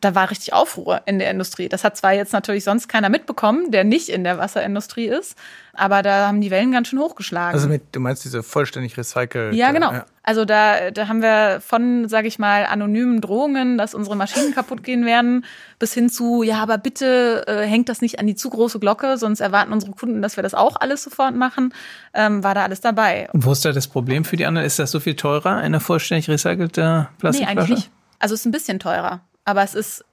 [0.00, 1.68] da war richtig Aufruhr in der Industrie.
[1.68, 5.36] Das hat zwar jetzt natürlich sonst keiner mitbekommen, der nicht in der Wasserindustrie ist,
[5.74, 7.54] aber da haben die Wellen ganz schön hochgeschlagen.
[7.54, 9.54] Also mit, du meinst diese vollständig recycelt.
[9.54, 9.92] ja, genau.
[9.92, 10.06] Ja.
[10.24, 14.84] Also da, da haben wir von, sage ich mal, anonymen Drohungen, dass unsere Maschinen kaputt
[14.84, 15.44] gehen werden,
[15.80, 19.18] bis hin zu, ja, aber bitte äh, hängt das nicht an die zu große Glocke,
[19.18, 21.74] sonst erwarten unsere Kunden, dass wir das auch alles sofort machen,
[22.14, 23.28] ähm, war da alles dabei.
[23.32, 24.64] Und wo ist da das Problem für die anderen?
[24.66, 27.58] Ist das so viel teurer, eine vollständig recycelte Nee, Plastikflasche?
[27.58, 27.90] eigentlich nicht.
[28.20, 30.04] Also es ist ein bisschen teurer, aber es ist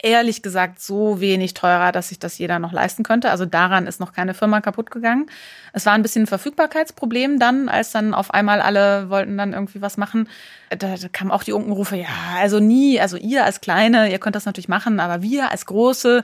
[0.00, 3.30] ehrlich gesagt so wenig teurer, dass sich das jeder noch leisten könnte.
[3.30, 5.28] Also daran ist noch keine Firma kaputt gegangen.
[5.72, 9.82] Es war ein bisschen ein Verfügbarkeitsproblem dann, als dann auf einmal alle wollten dann irgendwie
[9.82, 10.28] was machen.
[10.70, 14.44] Da, kamen auch die Unkenrufe, ja, also nie, also ihr als Kleine, ihr könnt das
[14.44, 16.22] natürlich machen, aber wir als Große,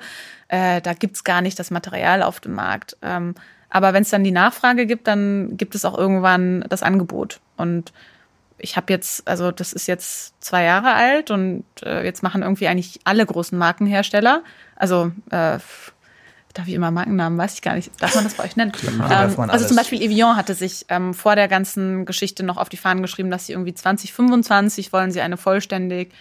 [0.49, 2.97] äh, da gibt's gar nicht das Material auf dem Markt.
[3.03, 3.35] Ähm,
[3.71, 7.41] aber wenn es dann die Nachfrage gibt, dann gibt es auch irgendwann das Angebot.
[7.57, 7.93] Und
[8.59, 12.69] ich habe jetzt, also das ist jetzt zwei Jahre alt und äh, jetzt machen irgendwie
[12.69, 14.43] eigentlich alle großen Markenhersteller,
[14.77, 15.59] also äh,
[16.55, 18.73] darf ich immer Markennamen, weiß ich gar nicht, darf man das bei euch nennen?
[18.73, 19.77] darf Ähm, also zum.
[19.77, 23.47] Beispiel Evian hatte sich ähm, vor der ganzen Geschichte noch auf die Fahnen geschrieben, dass
[23.47, 26.13] sie irgendwie 2025 wollen sie eine vollständig,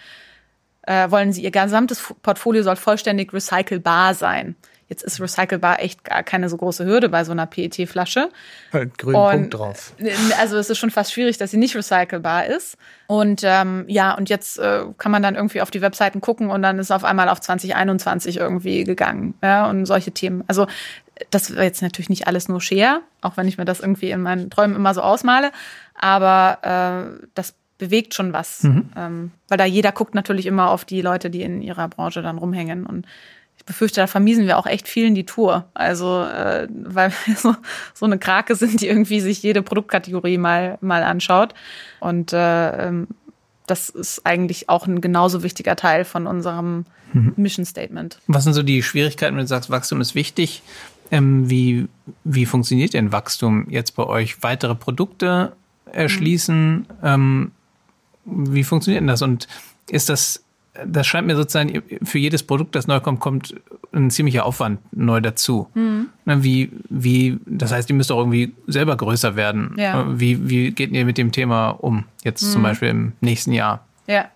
[0.82, 4.56] äh, wollen sie ihr gesamtes Portfolio soll vollständig recycelbar sein.
[4.88, 8.28] Jetzt ist recycelbar echt gar keine so große Hürde bei so einer PET-Flasche.
[8.72, 9.94] Halt grünen Und- Punkt drauf.
[10.38, 12.76] Also es ist schon fast schwierig, dass sie nicht recycelbar ist.
[13.06, 16.62] Und ähm, ja, und jetzt äh, kann man dann irgendwie auf die Webseiten gucken und
[16.62, 19.34] dann ist auf einmal auf 2021 irgendwie gegangen.
[19.42, 20.44] Ja, und solche Themen.
[20.46, 20.66] Also
[21.30, 24.20] das war jetzt natürlich nicht alles nur Share, auch wenn ich mir das irgendwie in
[24.20, 25.50] meinen Träumen immer so ausmale.
[25.94, 26.58] Aber
[27.20, 28.64] äh, das bewegt schon was.
[28.64, 32.38] Ähm, weil da jeder guckt natürlich immer auf die Leute, die in ihrer Branche dann
[32.38, 32.86] rumhängen.
[32.86, 33.06] Und
[33.64, 35.64] ich befürchte, da vermiesen wir auch echt vielen die Tour.
[35.74, 37.54] Also, äh, weil wir so,
[37.94, 41.54] so eine Krake sind, die irgendwie sich jede Produktkategorie mal, mal anschaut.
[42.00, 43.08] Und äh, ähm,
[43.66, 47.32] das ist eigentlich auch ein genauso wichtiger Teil von unserem mhm.
[47.36, 48.18] Mission Statement.
[48.26, 50.62] Was sind so die Schwierigkeiten, wenn du sagst, Wachstum ist wichtig?
[51.10, 51.88] Ähm, wie,
[52.24, 54.42] wie funktioniert denn Wachstum jetzt bei euch?
[54.42, 55.52] Weitere Produkte
[55.90, 56.76] erschließen?
[56.76, 56.86] Mhm.
[57.02, 57.50] Ähm,
[58.26, 59.22] wie funktioniert denn das?
[59.22, 59.48] Und
[59.90, 60.43] ist das
[60.84, 63.54] das scheint mir sozusagen, für jedes Produkt, das neu kommt, kommt
[63.92, 65.68] ein ziemlicher Aufwand neu dazu.
[65.74, 66.08] Mhm.
[66.24, 69.74] Wie, wie, das heißt, ihr müsst auch irgendwie selber größer werden.
[69.78, 70.06] Ja.
[70.18, 72.04] Wie, wie geht ihr mit dem Thema um?
[72.24, 72.50] Jetzt mhm.
[72.50, 73.86] zum Beispiel im nächsten Jahr?
[74.06, 74.26] Ja.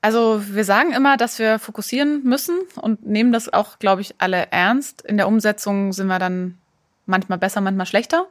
[0.00, 4.50] Also wir sagen immer, dass wir fokussieren müssen und nehmen das auch, glaube ich, alle
[4.50, 5.02] ernst.
[5.02, 6.58] In der Umsetzung sind wir dann
[7.06, 8.26] manchmal besser, manchmal schlechter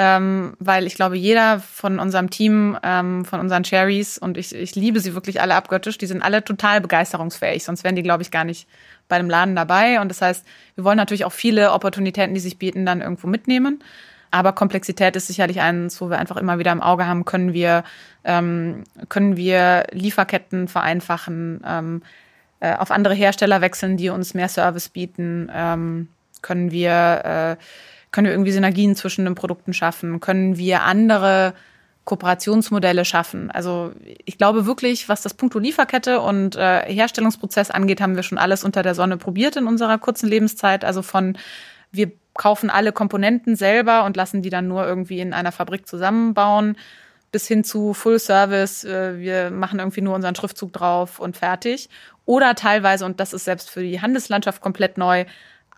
[0.00, 4.76] ähm, weil ich glaube, jeder von unserem Team, ähm, von unseren Cherries, und ich, ich
[4.76, 8.30] liebe sie wirklich alle abgöttisch, die sind alle total begeisterungsfähig, sonst wären die, glaube ich,
[8.30, 8.68] gar nicht
[9.08, 10.00] bei dem Laden dabei.
[10.00, 10.46] Und das heißt,
[10.76, 13.82] wir wollen natürlich auch viele Opportunitäten, die sich bieten, dann irgendwo mitnehmen.
[14.30, 17.82] Aber Komplexität ist sicherlich eins, wo wir einfach immer wieder im Auge haben, können wir,
[18.22, 22.02] ähm, können wir Lieferketten vereinfachen, ähm,
[22.60, 26.08] äh, auf andere Hersteller wechseln, die uns mehr Service bieten, ähm,
[26.40, 27.62] können wir äh,
[28.10, 30.20] können wir irgendwie Synergien zwischen den Produkten schaffen?
[30.20, 31.54] Können wir andere
[32.04, 33.50] Kooperationsmodelle schaffen?
[33.50, 33.92] Also
[34.24, 38.64] ich glaube wirklich, was das Punkto Lieferkette und äh, Herstellungsprozess angeht, haben wir schon alles
[38.64, 40.84] unter der Sonne probiert in unserer kurzen Lebenszeit.
[40.84, 41.36] Also von
[41.90, 46.76] wir kaufen alle Komponenten selber und lassen die dann nur irgendwie in einer Fabrik zusammenbauen,
[47.32, 51.90] bis hin zu Full Service, äh, wir machen irgendwie nur unseren Schriftzug drauf und fertig.
[52.24, 55.26] Oder teilweise, und das ist selbst für die Handelslandschaft komplett neu,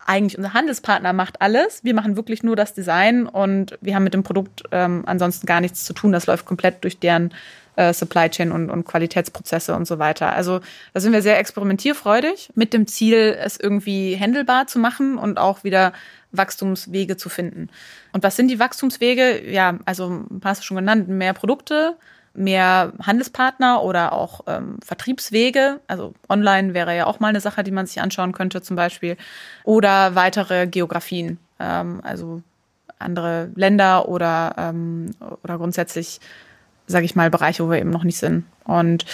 [0.05, 1.83] eigentlich unser Handelspartner macht alles.
[1.83, 5.61] Wir machen wirklich nur das Design und wir haben mit dem Produkt ähm, ansonsten gar
[5.61, 6.11] nichts zu tun.
[6.11, 7.33] Das läuft komplett durch deren
[7.75, 10.33] äh, Supply Chain und, und Qualitätsprozesse und so weiter.
[10.33, 10.59] Also
[10.93, 15.63] da sind wir sehr experimentierfreudig mit dem Ziel, es irgendwie handelbar zu machen und auch
[15.63, 15.93] wieder
[16.31, 17.69] Wachstumswege zu finden.
[18.13, 19.49] Und was sind die Wachstumswege?
[19.49, 21.97] Ja, also hast du schon genannt, mehr Produkte,
[22.33, 25.79] mehr Handelspartner oder auch ähm, Vertriebswege.
[25.87, 29.17] Also online wäre ja auch mal eine Sache, die man sich anschauen könnte zum Beispiel.
[29.63, 32.41] Oder weitere Geografien, ähm, also
[32.99, 35.11] andere Länder oder, ähm,
[35.43, 36.19] oder grundsätzlich,
[36.87, 38.45] sage ich mal, Bereiche, wo wir eben noch nicht sind.
[38.63, 39.05] Und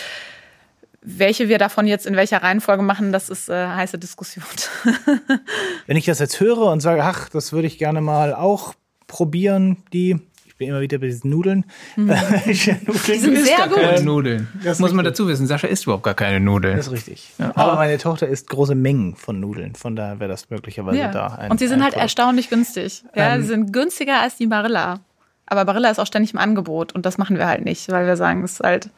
[1.01, 4.45] welche wir davon jetzt in welcher Reihenfolge machen, das ist äh, heiße Diskussion.
[5.87, 8.73] Wenn ich das jetzt höre und sage, ach, das würde ich gerne mal auch
[9.07, 10.19] probieren, die
[10.57, 11.65] bin immer wieder bei diesen Nudeln.
[11.95, 12.07] Mhm.
[12.07, 12.41] Nudeln.
[12.45, 13.77] Die sind sehr gut.
[13.77, 14.47] Keine Nudeln.
[14.63, 15.47] Das muss man dazu wissen.
[15.47, 16.77] Sascha isst überhaupt gar keine Nudeln.
[16.77, 17.29] Das ist richtig.
[17.37, 17.51] Ja.
[17.55, 19.75] Aber meine Tochter isst große Mengen von Nudeln.
[19.75, 21.11] Von daher wäre das möglicherweise ja.
[21.11, 21.27] da.
[21.27, 22.03] Ein, Und sie sind halt Produkt.
[22.03, 23.03] erstaunlich günstig.
[23.15, 24.99] Ja, ähm, sie sind günstiger als die Barilla.
[25.45, 26.93] Aber Barilla ist auch ständig im Angebot.
[26.93, 28.89] Und das machen wir halt nicht, weil wir sagen, es ist halt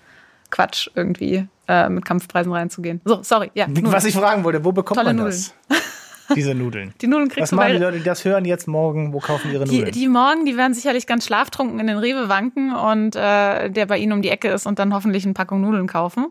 [0.50, 3.02] Quatsch irgendwie äh, mit Kampfpreisen reinzugehen.
[3.06, 3.52] So, sorry.
[3.54, 5.54] Ja, Was ich fragen wollte, wo bekommt Tolle man das?
[5.70, 5.84] Nudeln.
[6.36, 6.94] Diese Nudeln.
[7.02, 9.14] Die Nudeln kriegst Was machen die Leute, die das hören jetzt morgen?
[9.14, 9.86] Wo kaufen ihre Nudeln?
[9.86, 13.86] Die, die morgen, die werden sicherlich ganz schlaftrunken in den Rewe wanken und äh, der
[13.88, 16.28] bei ihnen um die Ecke ist und dann hoffentlich eine Packung Nudeln kaufen.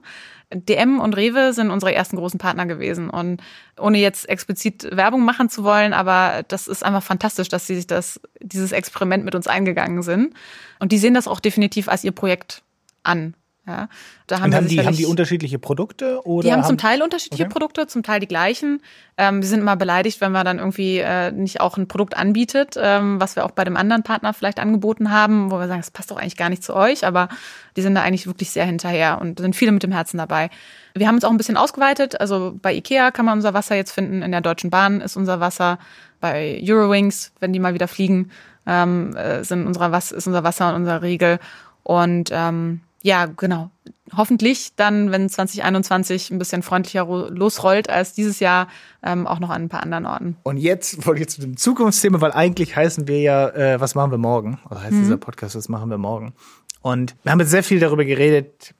[0.53, 3.42] DM und Rewe sind unsere ersten großen Partner gewesen und
[3.78, 7.86] ohne jetzt explizit Werbung machen zu wollen, aber das ist einfach fantastisch, dass sie sich
[7.86, 10.32] das dieses Experiment mit uns eingegangen sind
[10.78, 12.62] und die sehen das auch definitiv als ihr Projekt
[13.03, 13.34] an.
[13.69, 13.89] Ja,
[14.27, 16.27] da haben, haben die, haben die unterschiedliche Produkte?
[16.27, 17.53] Oder die haben, haben zum Teil unterschiedliche okay.
[17.53, 18.81] Produkte, zum Teil die gleichen.
[19.19, 22.77] Ähm, wir sind immer beleidigt, wenn man dann irgendwie äh, nicht auch ein Produkt anbietet,
[22.81, 25.91] ähm, was wir auch bei dem anderen Partner vielleicht angeboten haben, wo wir sagen, das
[25.91, 27.29] passt doch eigentlich gar nicht zu euch, aber
[27.77, 30.49] die sind da eigentlich wirklich sehr hinterher und sind viele mit dem Herzen dabei.
[30.95, 32.19] Wir haben uns auch ein bisschen ausgeweitet.
[32.19, 35.41] Also bei Ikea kann man unser Wasser jetzt finden, in der Deutschen Bahn ist unser
[35.41, 35.79] Wasser,
[36.21, 38.31] bei Eurowings, wenn die mal wieder fliegen,
[38.66, 41.39] ähm, äh, sind unser Was ist unser Wasser und unser Riegel.
[41.83, 43.70] Und ähm, ja, genau.
[44.16, 48.68] Hoffentlich dann, wenn 2021 ein bisschen freundlicher losrollt als dieses Jahr,
[49.03, 50.36] ähm, auch noch an ein paar anderen Orten.
[50.42, 54.11] Und jetzt wollte ich zu dem Zukunftsthema, weil eigentlich heißen wir ja, äh, was machen
[54.11, 54.59] wir morgen?
[54.70, 55.03] Oder heißt mhm.
[55.03, 56.32] dieser Podcast, was machen wir morgen?
[56.80, 58.74] Und wir haben jetzt sehr viel darüber geredet,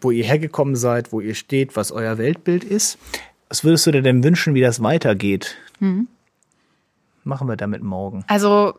[0.00, 2.98] wo ihr hergekommen seid, wo ihr steht, was euer Weltbild ist.
[3.48, 5.56] Was würdest du dir denn wünschen, wie das weitergeht?
[5.80, 6.08] Mhm.
[7.24, 8.24] Machen wir damit morgen.
[8.28, 8.74] Also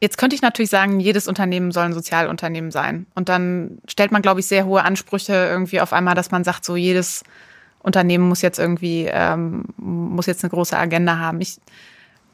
[0.00, 3.06] Jetzt könnte ich natürlich sagen, jedes Unternehmen soll ein Sozialunternehmen sein.
[3.14, 6.64] Und dann stellt man, glaube ich, sehr hohe Ansprüche irgendwie auf einmal, dass man sagt,
[6.64, 7.22] so jedes
[7.82, 11.40] Unternehmen muss jetzt irgendwie, ähm, muss jetzt eine große Agenda haben.
[11.42, 11.60] Ich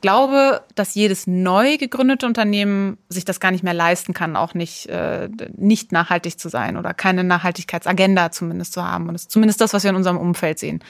[0.01, 4.87] glaube, dass jedes neu gegründete Unternehmen sich das gar nicht mehr leisten kann, auch nicht,
[4.87, 9.09] äh, nicht nachhaltig zu sein oder keine Nachhaltigkeitsagenda zumindest zu haben.
[9.09, 10.81] Und das ist zumindest das, was wir in unserem Umfeld sehen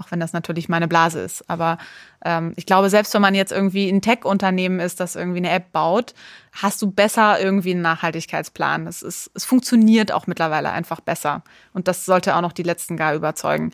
[0.00, 1.48] auch wenn das natürlich meine Blase ist.
[1.48, 1.78] Aber
[2.24, 5.72] ähm, ich glaube, selbst wenn man jetzt irgendwie ein Tech-Unternehmen ist, das irgendwie eine App
[5.72, 6.14] baut,
[6.52, 8.86] hast du besser irgendwie einen Nachhaltigkeitsplan.
[8.86, 11.42] Es, ist, es funktioniert auch mittlerweile einfach besser.
[11.72, 13.72] Und das sollte auch noch die Letzten gar überzeugen.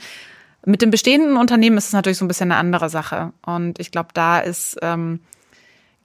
[0.64, 3.32] Mit dem bestehenden Unternehmen ist es natürlich so ein bisschen eine andere Sache.
[3.44, 5.20] Und ich glaube, da ist, ähm,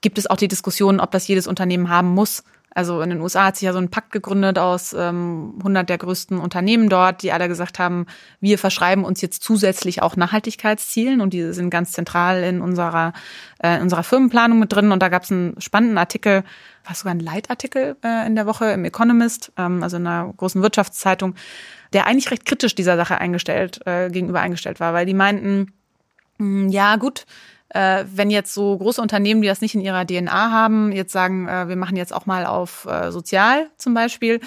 [0.01, 2.43] gibt es auch die Diskussion, ob das jedes Unternehmen haben muss.
[2.73, 5.97] Also in den USA hat sich ja so ein Pakt gegründet aus ähm, 100 der
[5.97, 8.05] größten Unternehmen dort, die alle gesagt haben,
[8.39, 13.11] wir verschreiben uns jetzt zusätzlich auch Nachhaltigkeitszielen und die sind ganz zentral in unserer,
[13.59, 14.93] äh, unserer Firmenplanung mit drin.
[14.93, 16.43] Und da gab es einen spannenden Artikel,
[16.85, 20.61] war sogar ein Leitartikel äh, in der Woche im Economist, ähm, also in einer großen
[20.61, 21.35] Wirtschaftszeitung,
[21.91, 25.73] der eigentlich recht kritisch dieser Sache eingestellt, äh, gegenüber eingestellt war, weil die meinten,
[26.37, 27.25] mh, hm, ja gut,
[27.73, 31.47] äh, wenn jetzt so große Unternehmen, die das nicht in ihrer DNA haben, jetzt sagen,
[31.47, 34.39] äh, wir machen jetzt auch mal auf äh, sozial zum Beispiel,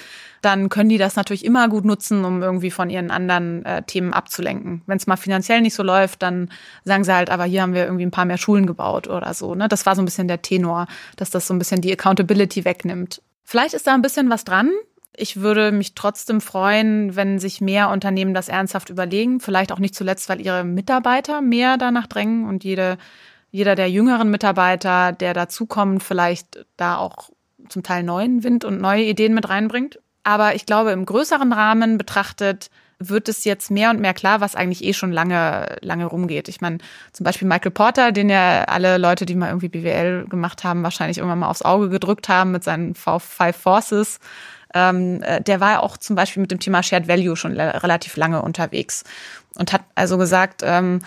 [0.43, 4.13] dann können die das natürlich immer gut nutzen, um irgendwie von ihren anderen äh, Themen
[4.13, 4.83] abzulenken.
[4.87, 6.51] Wenn es mal finanziell nicht so läuft, dann
[6.85, 9.55] sagen sie halt, aber hier haben wir irgendwie ein paar mehr Schulen gebaut oder so.
[9.55, 9.69] Ne?
[9.69, 13.23] Das war so ein bisschen der Tenor, dass das so ein bisschen die Accountability wegnimmt.
[13.45, 14.71] Vielleicht ist da ein bisschen was dran.
[15.17, 19.41] Ich würde mich trotzdem freuen, wenn sich mehr Unternehmen das ernsthaft überlegen.
[19.41, 22.99] Vielleicht auch nicht zuletzt, weil ihre Mitarbeiter mehr danach drängen und jede,
[23.51, 27.31] jeder der jüngeren Mitarbeiter, der dazukommt, vielleicht da auch
[27.69, 30.01] zum Teil neuen Wind und neue Ideen mit reinbringt.
[30.25, 34.57] Aber ich glaube, im größeren Rahmen betrachtet wird es jetzt mehr und mehr klar, was
[34.57, 36.49] eigentlich eh schon lange, lange rumgeht.
[36.49, 36.79] Ich meine,
[37.13, 41.19] zum Beispiel Michael Porter, den ja alle Leute, die mal irgendwie BWL gemacht haben, wahrscheinlich
[41.19, 44.19] irgendwann mal aufs Auge gedrückt haben mit seinen Five Forces
[44.75, 48.43] ähm, äh, der war auch zum Beispiel mit dem Thema Shared Value schon relativ lange
[48.43, 49.05] unterwegs
[49.57, 51.01] und hat also gesagt, ähm,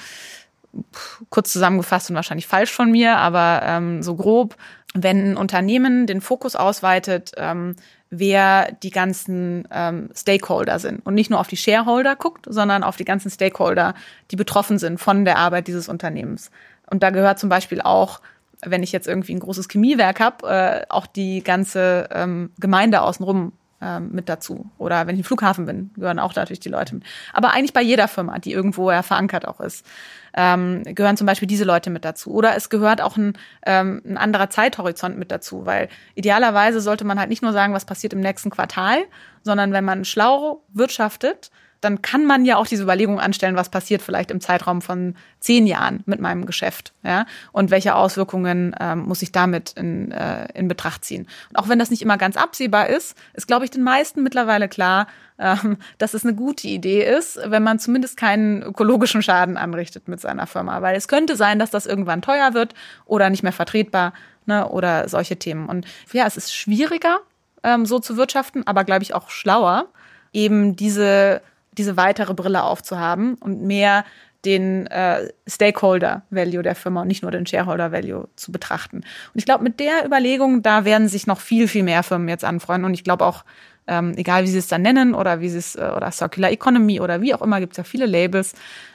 [1.30, 4.55] kurz zusammengefasst und wahrscheinlich falsch von mir, aber ähm, so grob,
[4.93, 7.76] wenn ein Unternehmen den Fokus ausweitet, ähm,
[8.09, 12.95] wer die ganzen ähm, Stakeholder sind und nicht nur auf die Shareholder guckt, sondern auf
[12.95, 13.95] die ganzen Stakeholder,
[14.32, 16.51] die betroffen sind von der Arbeit dieses Unternehmens.
[16.89, 18.22] Und da gehört zum Beispiel auch
[18.65, 23.53] wenn ich jetzt irgendwie ein großes Chemiewerk habe, äh, auch die ganze ähm, Gemeinde außenrum
[23.82, 24.70] ähm, mit dazu.
[24.78, 27.04] Oder wenn ich im Flughafen bin, gehören auch natürlich die Leute mit.
[27.34, 29.86] Aber eigentlich bei jeder Firma, die irgendwo ja verankert auch ist,
[30.34, 32.32] ähm, gehören zum Beispiel diese Leute mit dazu.
[32.32, 33.34] Oder es gehört auch ein,
[33.66, 37.86] ähm, ein anderer Zeithorizont mit dazu, weil idealerweise sollte man halt nicht nur sagen, was
[37.86, 39.00] passiert im nächsten Quartal,
[39.44, 41.52] sondern wenn man schlau wirtschaftet,
[41.82, 45.68] dann kann man ja auch diese Überlegung anstellen, was passiert vielleicht im Zeitraum von zehn
[45.68, 50.68] Jahren mit meinem Geschäft, ja, und welche Auswirkungen ähm, muss ich damit in, äh, in
[50.68, 51.28] Betracht ziehen.
[51.50, 54.68] Und auch wenn das nicht immer ganz absehbar ist, ist, glaube ich, den meisten mittlerweile
[54.68, 55.08] klar,
[55.40, 60.20] ähm, dass es eine gute Idee ist, wenn man zumindest keinen ökologischen Schaden anrichtet mit
[60.20, 62.74] seiner Firma, weil es könnte sein, dass das irgendwann teuer wird
[63.06, 64.14] oder nicht mehr vertretbar,
[64.48, 65.68] ne, oder solche Themen.
[65.70, 67.20] Und ja, es ist schwieriger,
[67.64, 69.88] ähm, so zu wirtschaften, aber glaube ich auch schlauer,
[70.34, 71.42] eben diese
[71.78, 74.04] diese weitere Brille aufzuhaben und mehr
[74.46, 78.98] den äh, Stakeholder-Value der Firma und nicht nur den Shareholder-Value zu betrachten.
[78.98, 82.46] Und ich glaube, mit der Überlegung, da werden sich noch viel, viel mehr Firmen jetzt
[82.46, 82.86] anfreunden.
[82.86, 83.44] Und ich glaube auch,
[83.88, 87.00] ähm, egal wie sie es dann nennen oder wie sie es, äh, oder Circular Economy
[87.00, 88.54] oder wie auch immer, gibt es ja viele Labels.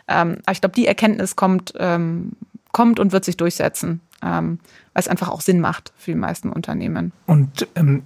[0.08, 2.32] Ähm, aber ich glaube, die Erkenntnis kommt, ähm,
[2.72, 4.58] kommt und wird sich durchsetzen, ähm,
[4.92, 7.12] weil es einfach auch Sinn macht für die meisten Unternehmen.
[7.26, 8.04] Und ähm,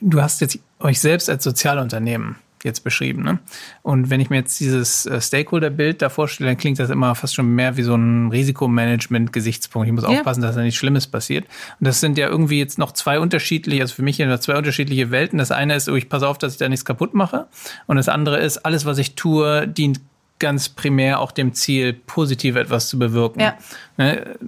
[0.00, 3.22] du hast jetzt euch selbst als Sozialunternehmen jetzt beschrieben.
[3.22, 3.38] Ne?
[3.82, 7.34] Und wenn ich mir jetzt dieses äh, Stakeholder-Bild da vorstelle, dann klingt das immer fast
[7.34, 9.88] schon mehr wie so ein Risikomanagement-Gesichtspunkt.
[9.88, 10.10] Ich muss ja.
[10.10, 11.44] aufpassen, dass da nichts Schlimmes passiert.
[11.78, 15.10] Und das sind ja irgendwie jetzt noch zwei unterschiedliche, also für mich ja zwei unterschiedliche
[15.10, 15.38] Welten.
[15.38, 17.46] Das eine ist, oh, ich passe auf, dass ich da nichts kaputt mache.
[17.86, 20.00] Und das andere ist, alles, was ich tue, dient
[20.38, 23.40] ganz primär auch dem Ziel, positiv etwas zu bewirken.
[23.40, 23.58] Ja.
[23.96, 24.38] Ne?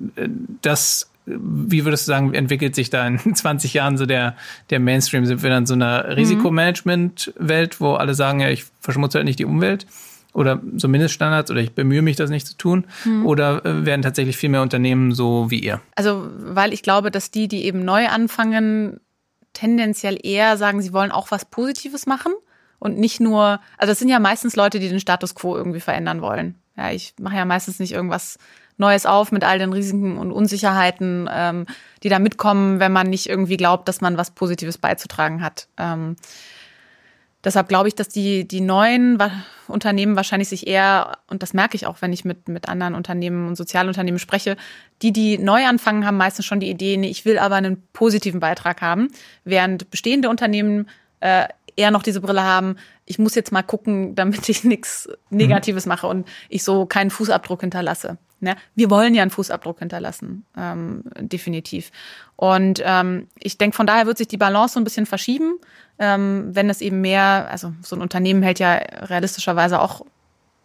[0.62, 4.36] Das wie würdest du sagen, entwickelt sich da in 20 Jahren so der,
[4.70, 5.26] der Mainstream?
[5.26, 9.44] Sind wir dann so einer Risikomanagement-Welt, wo alle sagen, ja, ich verschmutze halt nicht die
[9.44, 9.86] Umwelt?
[10.34, 12.84] Oder so Mindeststandards oder ich bemühe mich, das nicht zu tun?
[13.04, 13.26] Mhm.
[13.26, 15.80] Oder äh, werden tatsächlich viel mehr Unternehmen so wie ihr?
[15.94, 19.00] Also, weil ich glaube, dass die, die eben neu anfangen,
[19.52, 22.32] tendenziell eher sagen, sie wollen auch was Positives machen
[22.78, 26.22] und nicht nur, also es sind ja meistens Leute, die den Status quo irgendwie verändern
[26.22, 26.56] wollen.
[26.76, 28.38] Ja, ich mache ja meistens nicht irgendwas
[28.76, 31.66] Neues auf mit all den Risiken und Unsicherheiten, ähm,
[32.02, 35.68] die da mitkommen, wenn man nicht irgendwie glaubt, dass man was Positives beizutragen hat.
[35.78, 36.16] Ähm,
[37.44, 39.18] deshalb glaube ich, dass die, die neuen
[39.68, 43.48] Unternehmen wahrscheinlich sich eher, und das merke ich auch, wenn ich mit, mit anderen Unternehmen
[43.48, 44.56] und Sozialunternehmen spreche,
[45.02, 48.40] die, die neu anfangen, haben meistens schon die Idee, nee, ich will aber einen positiven
[48.40, 49.08] Beitrag haben,
[49.44, 50.88] während bestehende Unternehmen
[51.20, 51.46] äh,
[51.76, 56.06] eher noch diese Brille haben, ich muss jetzt mal gucken, damit ich nichts Negatives mache
[56.06, 58.18] und ich so keinen Fußabdruck hinterlasse.
[58.42, 58.56] Ne?
[58.74, 61.92] Wir wollen ja einen Fußabdruck hinterlassen, ähm, definitiv.
[62.36, 65.58] Und ähm, ich denke, von daher wird sich die Balance so ein bisschen verschieben,
[65.98, 70.04] ähm, wenn es eben mehr, also so ein Unternehmen hält ja realistischerweise auch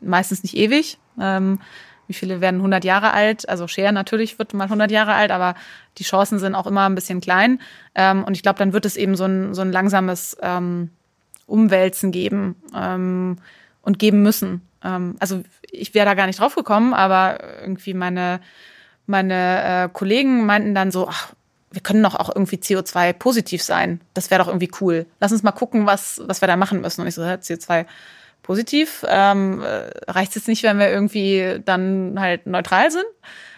[0.01, 0.97] meistens nicht ewig.
[1.19, 1.59] Ähm,
[2.07, 3.47] wie viele werden 100 Jahre alt?
[3.47, 5.55] Also Share natürlich wird mal 100 Jahre alt, aber
[5.97, 7.59] die Chancen sind auch immer ein bisschen klein.
[7.93, 10.89] Ähm, und ich glaube, dann wird es eben so ein, so ein langsames ähm,
[11.45, 13.38] Umwälzen geben ähm,
[13.82, 14.61] und geben müssen.
[14.88, 18.39] Ähm, also ich wäre da gar nicht drauf gekommen, aber irgendwie meine,
[19.05, 21.33] meine äh, Kollegen meinten dann so, ach,
[21.71, 23.99] wir können doch auch irgendwie CO2 positiv sein.
[24.13, 25.05] Das wäre doch irgendwie cool.
[25.19, 27.01] Lass uns mal gucken, was, was wir da machen müssen.
[27.01, 27.85] Und ich so, ja, CO2
[28.41, 29.05] positiv.
[29.07, 33.05] Ähm, äh, Reicht es jetzt nicht, wenn wir irgendwie dann halt neutral sind?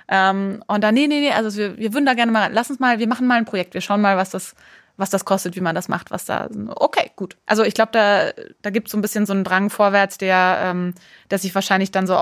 [0.08, 2.80] Ähm, und dann, nee, nee, nee, also wir, wir würden da gerne mal, lass uns
[2.80, 4.56] mal, wir machen mal ein Projekt, wir schauen mal, was das,
[5.00, 6.50] was das kostet, wie man das macht, was da.
[6.76, 7.38] Okay, gut.
[7.46, 8.32] Also ich glaube, da,
[8.62, 10.94] da gibt es so ein bisschen so einen Drang vorwärts, der, ähm,
[11.32, 12.16] der sich wahrscheinlich dann so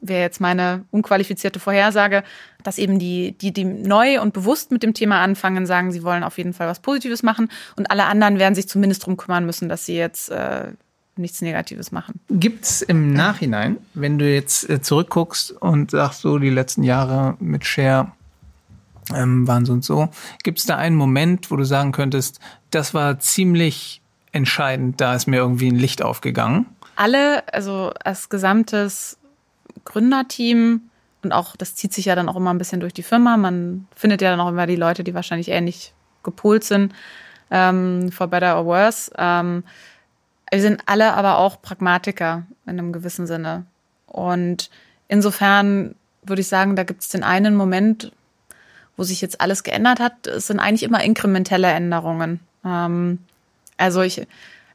[0.00, 2.22] wäre jetzt meine unqualifizierte Vorhersage,
[2.62, 6.22] dass eben die, die, die neu und bewusst mit dem Thema anfangen, sagen, sie wollen
[6.22, 9.68] auf jeden Fall was Positives machen und alle anderen werden sich zumindest darum kümmern müssen,
[9.68, 10.72] dass sie jetzt äh,
[11.16, 12.20] nichts Negatives machen.
[12.28, 17.64] Gibt's im Nachhinein, wenn du jetzt äh, zurückguckst und sagst so, die letzten Jahre mit
[17.64, 18.12] Share
[19.14, 20.08] ähm, waren so und so,
[20.42, 22.40] gibt's da einen Moment, wo du sagen könntest,
[22.70, 24.02] das war ziemlich
[24.32, 26.66] entscheidend, da ist mir irgendwie ein Licht aufgegangen?
[26.96, 29.18] Alle, also als gesamtes
[29.84, 30.82] Gründerteam
[31.22, 33.36] und auch, das zieht sich ja dann auch immer ein bisschen durch die Firma.
[33.36, 35.92] Man findet ja dann auch immer die Leute, die wahrscheinlich ähnlich
[36.22, 36.94] gepolt sind,
[37.50, 39.10] ähm, for better or worse.
[39.16, 39.64] Ähm,
[40.50, 43.66] wir sind alle aber auch Pragmatiker in einem gewissen Sinne.
[44.06, 44.70] Und
[45.08, 48.12] insofern würde ich sagen, da gibt es den einen Moment,
[48.96, 50.26] wo sich jetzt alles geändert hat.
[50.26, 52.40] Es sind eigentlich immer inkrementelle Änderungen.
[52.64, 53.18] Ähm,
[53.76, 54.26] also ich,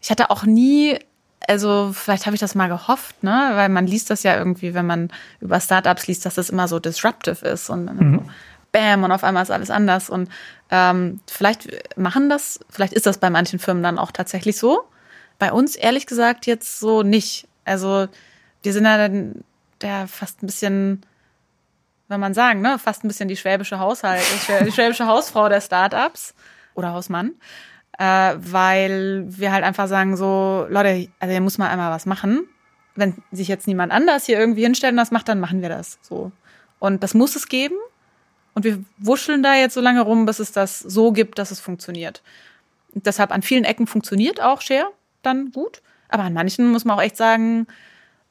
[0.02, 1.00] ich hatte auch nie,
[1.48, 4.86] also vielleicht habe ich das mal gehofft, ne, weil man liest das ja irgendwie, wenn
[4.86, 5.10] man
[5.40, 8.20] über Startups liest, dass das immer so disruptive ist und mhm.
[8.20, 8.32] so,
[8.72, 10.30] bam und auf einmal ist alles anders und
[10.70, 14.86] ähm, vielleicht machen das, vielleicht ist das bei manchen Firmen dann auch tatsächlich so
[15.42, 17.48] bei uns ehrlich gesagt jetzt so nicht.
[17.66, 18.08] Also
[18.62, 19.44] wir sind ja dann
[19.82, 21.02] der fast ein bisschen,
[22.12, 24.22] wenn man sagen, ne, fast ein bisschen die schwäbische Haushalt,
[24.66, 26.36] die schwäbische Hausfrau der Startups
[26.76, 27.32] oder Hausmann,
[27.98, 32.48] äh, weil wir halt einfach sagen so, Leute, also hier muss man einmal was machen.
[32.96, 36.00] Wenn sich jetzt niemand anders hier irgendwie hinstellt und das macht, dann machen wir das
[36.02, 36.34] so.
[36.80, 37.76] Und das muss es geben.
[38.54, 41.62] Und wir wuscheln da jetzt so lange rum, bis es das so gibt, dass es
[41.62, 42.22] funktioniert.
[42.94, 44.92] Und deshalb an vielen Ecken funktioniert auch Share
[45.22, 45.82] dann gut.
[46.10, 47.68] Aber an manchen muss man auch echt sagen,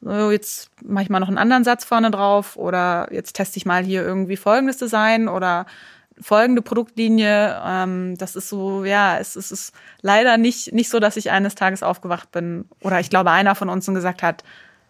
[0.01, 3.65] so jetzt mache ich mal noch einen anderen Satz vorne drauf oder jetzt teste ich
[3.65, 5.65] mal hier irgendwie folgendes Design oder
[6.19, 7.61] folgende Produktlinie.
[7.65, 11.55] Ähm, das ist so, ja, es, es ist leider nicht, nicht so, dass ich eines
[11.55, 14.43] Tages aufgewacht bin oder ich glaube, einer von uns gesagt hat,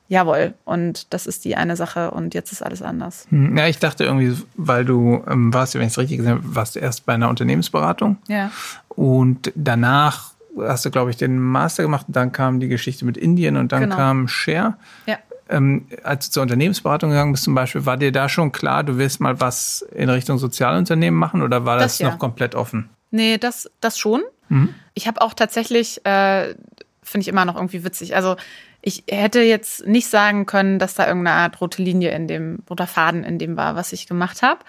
[0.08, 3.28] jawohl, und das ist die eine Sache und jetzt ist alles anders.
[3.30, 6.56] Hm, ja, ich dachte irgendwie, weil du ähm, warst, wenn ich es richtig gesehen habe,
[6.56, 8.18] warst du erst bei einer Unternehmensberatung.
[8.28, 8.52] Ja.
[8.90, 13.58] Und danach hast du, glaube ich, den Master gemacht dann kam die Geschichte mit Indien
[13.58, 13.96] und dann genau.
[13.96, 14.78] kam Share.
[15.06, 15.18] Ja.
[15.50, 18.98] Ähm, als du zur Unternehmensberatung gegangen bist zum Beispiel, war dir da schon klar, du
[18.98, 22.10] willst mal was in Richtung Sozialunternehmen machen oder war das, das ja.
[22.10, 22.90] noch komplett offen?
[23.12, 24.22] Nee, das, das schon.
[24.48, 24.74] Mhm.
[24.94, 26.56] Ich habe auch tatsächlich, äh,
[27.04, 28.16] finde ich immer noch irgendwie witzig.
[28.16, 28.38] Also
[28.82, 32.88] ich hätte jetzt nicht sagen können, dass da irgendeine Art rote Linie in dem, roter
[32.88, 34.62] Faden in dem war, was ich gemacht habe.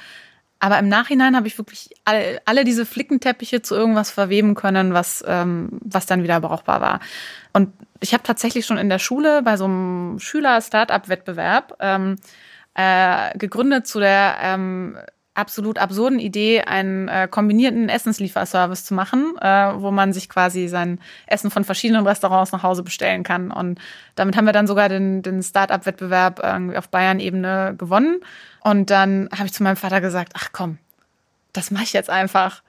[0.63, 5.25] Aber im Nachhinein habe ich wirklich alle, alle diese Flickenteppiche zu irgendwas verweben können, was,
[5.27, 7.01] ähm, was dann wieder brauchbar war.
[7.53, 12.15] Und ich habe tatsächlich schon in der Schule bei so einem Schüler-Startup-Wettbewerb ähm,
[12.75, 14.97] äh, gegründet zu der ähm,
[15.35, 21.01] absolut absurden Idee, einen äh, kombinierten Essenslieferservice zu machen, äh, wo man sich quasi sein
[21.27, 23.51] Essen von verschiedenen Restaurants nach Hause bestellen kann.
[23.51, 23.81] Und
[24.15, 28.21] damit haben wir dann sogar den, den Start-up-Wettbewerb irgendwie auf Bayern-Ebene gewonnen.
[28.63, 30.79] Und dann habe ich zu meinem Vater gesagt, ach komm,
[31.53, 32.63] das mache ich jetzt einfach.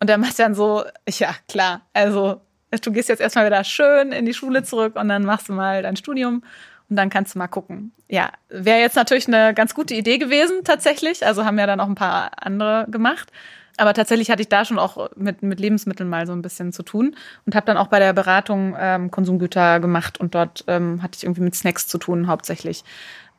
[0.00, 2.40] Und der macht dann so, ja klar, also
[2.70, 5.82] du gehst jetzt erstmal wieder schön in die Schule zurück und dann machst du mal
[5.82, 6.42] dein Studium
[6.88, 7.92] und dann kannst du mal gucken.
[8.08, 11.24] Ja, wäre jetzt natürlich eine ganz gute Idee gewesen tatsächlich.
[11.24, 13.30] Also haben ja dann auch ein paar andere gemacht.
[13.76, 16.84] Aber tatsächlich hatte ich da schon auch mit, mit Lebensmitteln mal so ein bisschen zu
[16.84, 21.16] tun und habe dann auch bei der Beratung ähm, Konsumgüter gemacht und dort ähm, hatte
[21.16, 22.84] ich irgendwie mit Snacks zu tun hauptsächlich.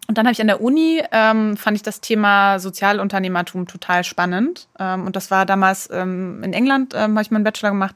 [0.07, 4.67] Und dann habe ich an der Uni, ähm, fand ich das Thema Sozialunternehmertum total spannend.
[4.79, 7.95] Ähm, und das war damals ähm, in England, ähm, habe ich meinen Bachelor gemacht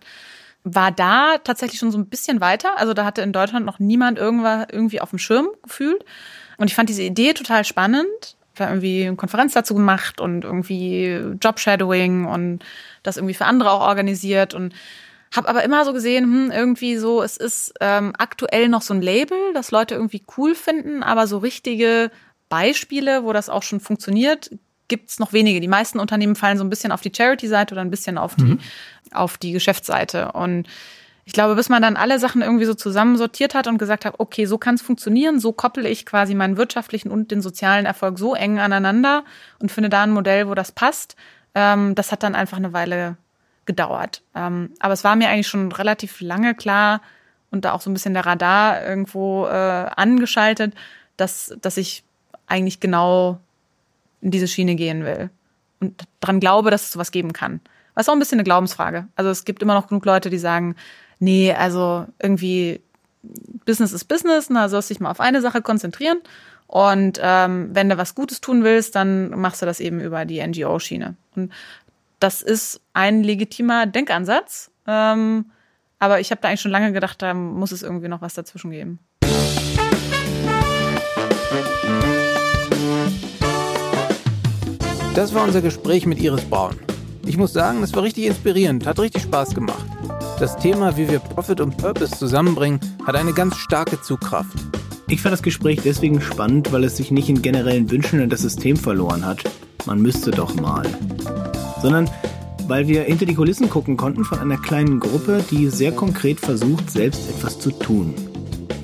[0.64, 2.78] war da tatsächlich schon so ein bisschen weiter.
[2.78, 6.04] Also da hatte in Deutschland noch niemand irgendwas irgendwie auf dem Schirm gefühlt.
[6.58, 8.36] Und ich fand diese Idee total spannend.
[8.60, 12.60] Habe irgendwie eine Konferenz dazu gemacht und irgendwie Jobshadowing und
[13.04, 14.74] das irgendwie für andere auch organisiert und
[15.36, 19.02] habe aber immer so gesehen, hm, irgendwie so, es ist ähm, aktuell noch so ein
[19.02, 22.12] Label, das Leute irgendwie cool finden, aber so richtige
[22.50, 24.50] Beispiele, wo das auch schon funktioniert,
[24.88, 25.62] gibt's noch wenige.
[25.62, 28.44] Die meisten Unternehmen fallen so ein bisschen auf die Charity-Seite oder ein bisschen auf die,
[28.44, 28.60] mhm.
[29.12, 30.32] auf die Geschäftsseite.
[30.34, 30.68] Und
[31.26, 34.46] ich glaube, bis man dann alle Sachen irgendwie so zusammensortiert hat und gesagt hat, okay,
[34.46, 38.34] so kann es funktionieren, so koppel ich quasi meinen wirtschaftlichen und den sozialen Erfolg so
[38.34, 39.24] eng aneinander
[39.60, 41.16] und finde da ein Modell, wo das passt.
[41.54, 43.18] Ähm, das hat dann einfach eine Weile
[43.70, 44.24] gedauert.
[44.34, 47.04] Ähm, aber es war mir eigentlich schon relativ lange klar
[47.52, 49.52] und da auch so ein bisschen der Radar irgendwo äh,
[49.96, 50.74] angeschaltet,
[51.18, 52.04] dass, dass ich
[52.48, 53.40] eigentlich genau
[54.22, 55.30] in diese Schiene gehen will
[55.80, 57.62] und dran glaube, dass es sowas geben kann.
[57.94, 59.08] Was auch ein bisschen eine Glaubensfrage.
[59.16, 60.76] Also es gibt immer noch genug Leute, die sagen,
[61.20, 62.82] nee, also irgendwie
[63.66, 66.18] Business ist Business, na, sollst dich mal auf eine Sache konzentrieren.
[66.66, 70.42] Und ähm, wenn du was Gutes tun willst, dann machst du das eben über die
[70.42, 71.16] NGO-Schiene.
[71.36, 71.52] Und
[72.20, 74.72] das ist ein legitimer Denkansatz.
[74.88, 75.52] Ähm,
[76.00, 78.72] aber ich habe da eigentlich schon lange gedacht, da muss es irgendwie noch was dazwischen
[78.72, 79.00] geben.
[85.16, 86.80] Das war unser Gespräch mit Iris Braun.
[87.26, 89.86] Ich muss sagen, es war richtig inspirierend, hat richtig Spaß gemacht.
[90.40, 94.58] Das Thema, wie wir Profit und Purpose zusammenbringen, hat eine ganz starke Zugkraft.
[95.12, 98.42] Ich fand das Gespräch deswegen spannend, weil es sich nicht in generellen Wünschen in das
[98.42, 99.42] System verloren hat.
[99.88, 100.86] Man müsste doch mal.
[101.82, 102.08] Sondern
[102.68, 106.92] weil wir hinter die Kulissen gucken konnten von einer kleinen Gruppe, die sehr konkret versucht,
[106.92, 108.14] selbst etwas zu tun.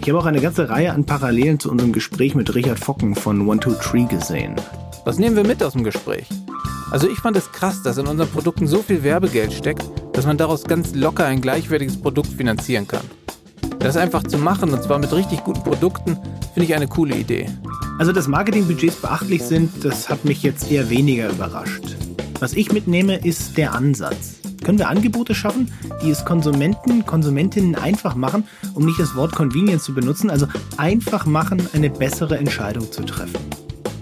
[0.01, 3.47] Ich habe auch eine ganze Reihe an Parallelen zu unserem Gespräch mit Richard Focken von
[3.47, 4.55] One Two Tree gesehen.
[5.03, 6.27] Was nehmen wir mit aus dem Gespräch?
[6.89, 10.39] Also ich fand es krass, dass in unseren Produkten so viel Werbegeld steckt, dass man
[10.39, 13.05] daraus ganz locker ein gleichwertiges Produkt finanzieren kann.
[13.85, 16.17] Das einfach zu machen, und zwar mit richtig guten Produkten,
[16.55, 17.45] finde ich eine coole Idee.
[17.99, 21.95] Also dass Marketingbudgets beachtlich sind, das hat mich jetzt eher weniger überrascht.
[22.39, 24.37] Was ich mitnehme, ist der Ansatz.
[24.63, 25.71] Können wir Angebote schaffen,
[26.01, 31.27] die es Konsumenten, Konsumentinnen einfach machen, um nicht das Wort Convenience zu benutzen, also einfach
[31.27, 33.37] machen, eine bessere Entscheidung zu treffen?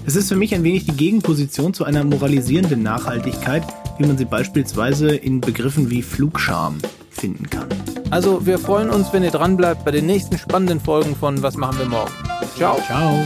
[0.06, 3.64] Es ist für mich ein wenig die Gegenposition zu einer moralisierenden Nachhaltigkeit,
[3.98, 6.78] wie man sie beispielsweise in Begriffen wie Flugscham
[7.10, 7.68] finden kann.
[8.10, 11.80] Also wir freuen uns, wenn ihr dranbleibt bei den nächsten spannenden Folgen von Was machen
[11.80, 12.12] wir morgen.
[12.56, 12.78] Ciao.
[12.86, 13.26] Ciao.